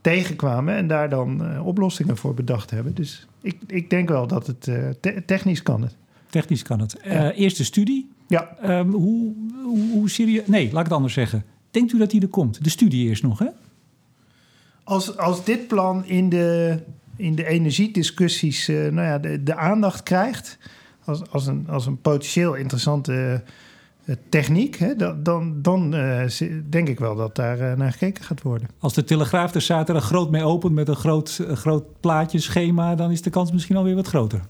tegenkwamen. 0.01 0.75
En 0.75 0.87
daar 0.87 1.09
dan 1.09 1.53
uh, 1.53 1.67
oplossingen 1.67 2.17
voor 2.17 2.35
bedacht 2.35 2.71
hebben. 2.71 2.95
Dus 2.95 3.27
ik, 3.41 3.57
ik 3.67 3.91
denk 3.91 4.09
wel 4.09 4.27
dat 4.27 4.47
het 4.47 4.67
uh, 4.67 4.89
te 5.01 5.23
technisch 5.27 5.63
kan. 5.63 5.83
Het. 5.83 5.97
Technisch 6.31 6.63
kan 6.63 6.81
het. 6.81 6.97
Ja. 7.05 7.33
Uh, 7.33 7.39
eerste 7.39 7.65
studie. 7.65 8.11
Ja. 8.27 8.57
Um, 8.65 8.93
hoe, 8.93 9.33
hoe, 9.65 9.91
hoe 9.93 10.11
serieus... 10.11 10.47
Nee, 10.47 10.65
laat 10.65 10.79
ik 10.79 10.85
het 10.85 10.93
anders 10.93 11.15
zeggen. 11.15 11.45
Denkt 11.71 11.93
u 11.93 11.99
dat 11.99 12.11
die 12.11 12.21
er 12.21 12.29
komt? 12.29 12.65
De 12.65 12.71
studie 12.71 13.09
eerst 13.09 13.23
nog, 13.23 13.39
hè? 13.39 13.47
Als, 14.85 15.17
als 15.17 15.45
dit 15.45 15.69
plan 15.69 16.05
in 16.05 16.29
de 16.29 16.79
in 17.21 17.35
de 17.35 17.47
energiediscussies 17.47 18.69
uh, 18.69 18.91
nou 18.91 19.07
ja, 19.07 19.19
de, 19.19 19.43
de, 19.43 19.57
aandacht 19.57 20.03
krijgt. 20.03 20.59
Als, 21.05 21.23
als, 21.31 21.47
een, 21.47 21.67
als 21.69 21.87
een 21.87 22.01
potentieel 22.01 22.55
interessante 22.55 23.43
uh, 24.05 24.15
techniek, 24.29 24.77
hè, 24.77 24.97
dan, 25.23 25.63
dan 25.63 25.95
uh, 25.95 26.23
denk 26.69 26.89
ik 26.89 26.99
wel 26.99 27.17
dat 27.17 27.37
daar 27.37 27.77
naar 27.77 27.93
gekeken 27.93 28.25
gaat 28.25 28.43
worden. 28.43 28.69
Als 28.79 28.95
de 28.95 29.05
Telegraaf 29.05 29.55
er 29.55 29.61
zaterdag 29.61 30.05
groot 30.05 30.31
mee 30.31 30.45
opent 30.45 30.75
met 30.75 30.89
een 30.89 30.97
groot, 30.97 31.45
groot 31.53 32.01
plaatje, 32.01 32.39
schema, 32.39 32.95
dan 32.95 33.11
is 33.11 33.23
de 33.23 33.31
kans 33.31 33.53
misschien 33.53 33.77
alweer 33.77 33.95
wat 33.95 34.07
groter. 34.07 34.41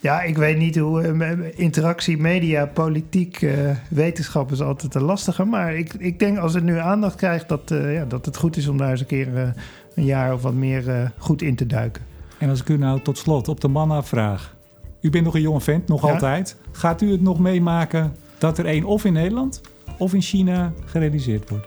Ja, 0.00 0.22
ik 0.22 0.36
weet 0.36 0.58
niet 0.58 0.76
hoe 0.78 1.52
interactie, 1.54 2.18
media, 2.18 2.66
politiek, 2.66 3.46
wetenschap 3.88 4.52
is 4.52 4.60
altijd 4.60 4.94
een 4.94 5.02
lastige. 5.02 5.44
Maar 5.44 5.74
ik, 5.74 5.94
ik 5.94 6.18
denk 6.18 6.38
als 6.38 6.54
het 6.54 6.64
nu 6.64 6.78
aandacht 6.78 7.16
krijgt, 7.16 7.48
dat, 7.48 7.62
ja, 7.68 8.04
dat 8.04 8.26
het 8.26 8.36
goed 8.36 8.56
is 8.56 8.68
om 8.68 8.76
daar 8.76 8.90
eens 8.90 9.00
een 9.00 9.06
keer 9.06 9.54
een 9.94 10.04
jaar 10.04 10.32
of 10.34 10.42
wat 10.42 10.54
meer 10.54 11.12
goed 11.18 11.42
in 11.42 11.56
te 11.56 11.66
duiken. 11.66 12.02
En 12.38 12.48
als 12.48 12.60
ik 12.60 12.68
u 12.68 12.76
nou 12.76 13.00
tot 13.00 13.18
slot 13.18 13.48
op 13.48 13.60
de 13.60 13.68
man 13.68 13.90
afvraag. 13.90 14.56
U 15.00 15.10
bent 15.10 15.24
nog 15.24 15.34
een 15.34 15.40
jonge 15.40 15.60
vent, 15.60 15.88
nog 15.88 16.06
ja? 16.06 16.12
altijd. 16.12 16.56
Gaat 16.72 17.02
u 17.02 17.10
het 17.10 17.22
nog 17.22 17.38
meemaken 17.38 18.16
dat 18.38 18.58
er 18.58 18.66
één 18.66 18.84
of 18.84 19.04
in 19.04 19.12
Nederland 19.12 19.60
of 19.98 20.14
in 20.14 20.22
China 20.22 20.72
gerealiseerd 20.84 21.48
wordt? 21.48 21.66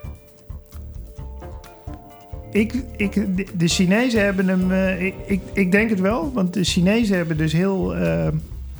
Ik, 2.51 2.73
ik, 2.97 3.13
de 3.59 3.67
Chinezen 3.67 4.23
hebben 4.23 4.47
hem. 4.47 4.71
Uh, 4.71 5.01
ik, 5.01 5.41
ik 5.53 5.71
denk 5.71 5.89
het 5.89 5.99
wel, 5.99 6.31
want 6.33 6.53
de 6.53 6.63
Chinezen 6.63 7.17
hebben 7.17 7.37
dus 7.37 7.53
heel, 7.53 7.97
uh, 7.97 8.27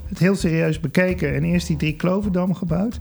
het 0.07 0.19
heel 0.19 0.35
serieus 0.35 0.79
bekeken 0.79 1.35
en 1.35 1.43
eerst 1.43 1.67
die 1.67 1.77
drie 1.77 1.95
Kloverdam 1.95 2.53
gebouwd. 2.53 2.97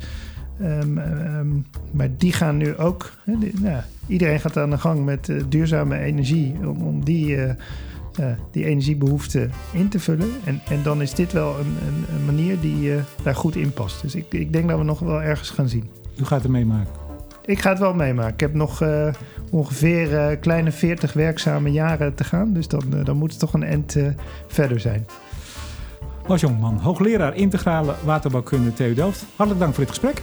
Um, 0.62 0.98
um, 0.98 1.66
maar 1.90 2.08
die 2.16 2.32
gaan 2.32 2.56
nu 2.56 2.76
ook. 2.76 3.12
Die, 3.24 3.52
nou, 3.60 3.82
iedereen 4.06 4.40
gaat 4.40 4.56
aan 4.56 4.70
de 4.70 4.78
gang 4.78 5.04
met 5.04 5.28
uh, 5.28 5.42
duurzame 5.48 5.98
energie 5.98 6.54
om, 6.58 6.82
om 6.82 7.04
die 7.04 7.36
uh, 7.36 7.50
die 8.50 8.64
energiebehoefte 8.64 9.48
in 9.72 9.88
te 9.88 10.00
vullen. 10.00 10.30
En, 10.44 10.60
en 10.68 10.82
dan 10.82 11.02
is 11.02 11.14
dit 11.14 11.32
wel 11.32 11.58
een, 11.58 11.76
een, 11.86 12.04
een 12.14 12.24
manier 12.24 12.60
die 12.60 12.90
uh, 12.90 13.00
daar 13.22 13.34
goed 13.34 13.56
in 13.56 13.72
past. 13.72 14.02
Dus 14.02 14.14
ik, 14.14 14.24
ik 14.30 14.52
denk 14.52 14.68
dat 14.68 14.78
we 14.78 14.84
nog 14.84 14.98
wel 14.98 15.22
ergens 15.22 15.50
gaan 15.50 15.68
zien. 15.68 15.90
U 16.16 16.24
gaat 16.24 16.42
het 16.42 16.50
meemaken? 16.50 16.92
Ik 17.44 17.60
ga 17.60 17.70
het 17.70 17.78
wel 17.78 17.94
meemaken. 17.94 18.32
Ik 18.32 18.40
heb 18.40 18.54
nog 18.54 18.82
uh, 18.82 19.08
ongeveer 19.50 20.36
kleine 20.36 20.72
40 20.72 21.12
werkzame 21.12 21.72
jaren 21.72 22.14
te 22.14 22.24
gaan. 22.24 22.52
Dus 22.52 22.68
dan, 22.68 22.82
dan 23.04 23.16
moet 23.16 23.30
het 23.30 23.40
toch 23.40 23.52
een 23.52 23.62
end 23.62 23.96
verder 24.46 24.80
zijn. 24.80 25.06
Lars 26.26 26.40
Jongman, 26.40 26.78
hoogleraar 26.78 27.36
integrale 27.36 27.94
waterbouwkunde 28.04 28.72
TU 28.72 28.94
Delft. 28.94 29.24
Hartelijk 29.36 29.60
dank 29.60 29.74
voor 29.74 29.84
dit 29.84 29.92
gesprek. 29.92 30.22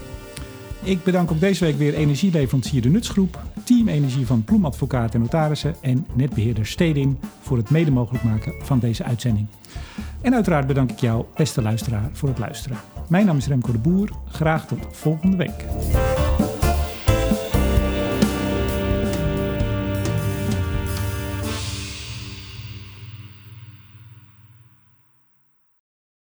Ik 0.85 1.03
bedank 1.03 1.31
ook 1.31 1.39
deze 1.39 1.65
week 1.65 1.77
weer 1.77 1.93
energieleverancier 1.93 2.81
De 2.81 2.89
Nutsgroep, 2.89 3.39
Team 3.63 3.87
Energie 3.87 4.25
van 4.25 4.43
Ploemadvocaat 4.43 5.13
en 5.13 5.19
Notarissen 5.19 5.75
en 5.81 6.07
netbeheerder 6.13 6.65
Stedin 6.65 7.19
voor 7.41 7.57
het 7.57 7.69
mede 7.69 7.91
mogelijk 7.91 8.23
maken 8.23 8.53
van 8.63 8.79
deze 8.79 9.03
uitzending. 9.03 9.47
En 10.21 10.33
uiteraard 10.33 10.67
bedank 10.67 10.91
ik 10.91 10.99
jou, 10.99 11.25
beste 11.35 11.61
luisteraar, 11.61 12.09
voor 12.13 12.29
het 12.29 12.39
luisteren. 12.39 12.77
Mijn 13.09 13.25
naam 13.25 13.37
is 13.37 13.47
Remco 13.47 13.71
de 13.71 13.77
Boer. 13.77 14.09
Graag 14.27 14.67
tot 14.67 14.79
volgende 14.91 15.37
week. 15.37 15.65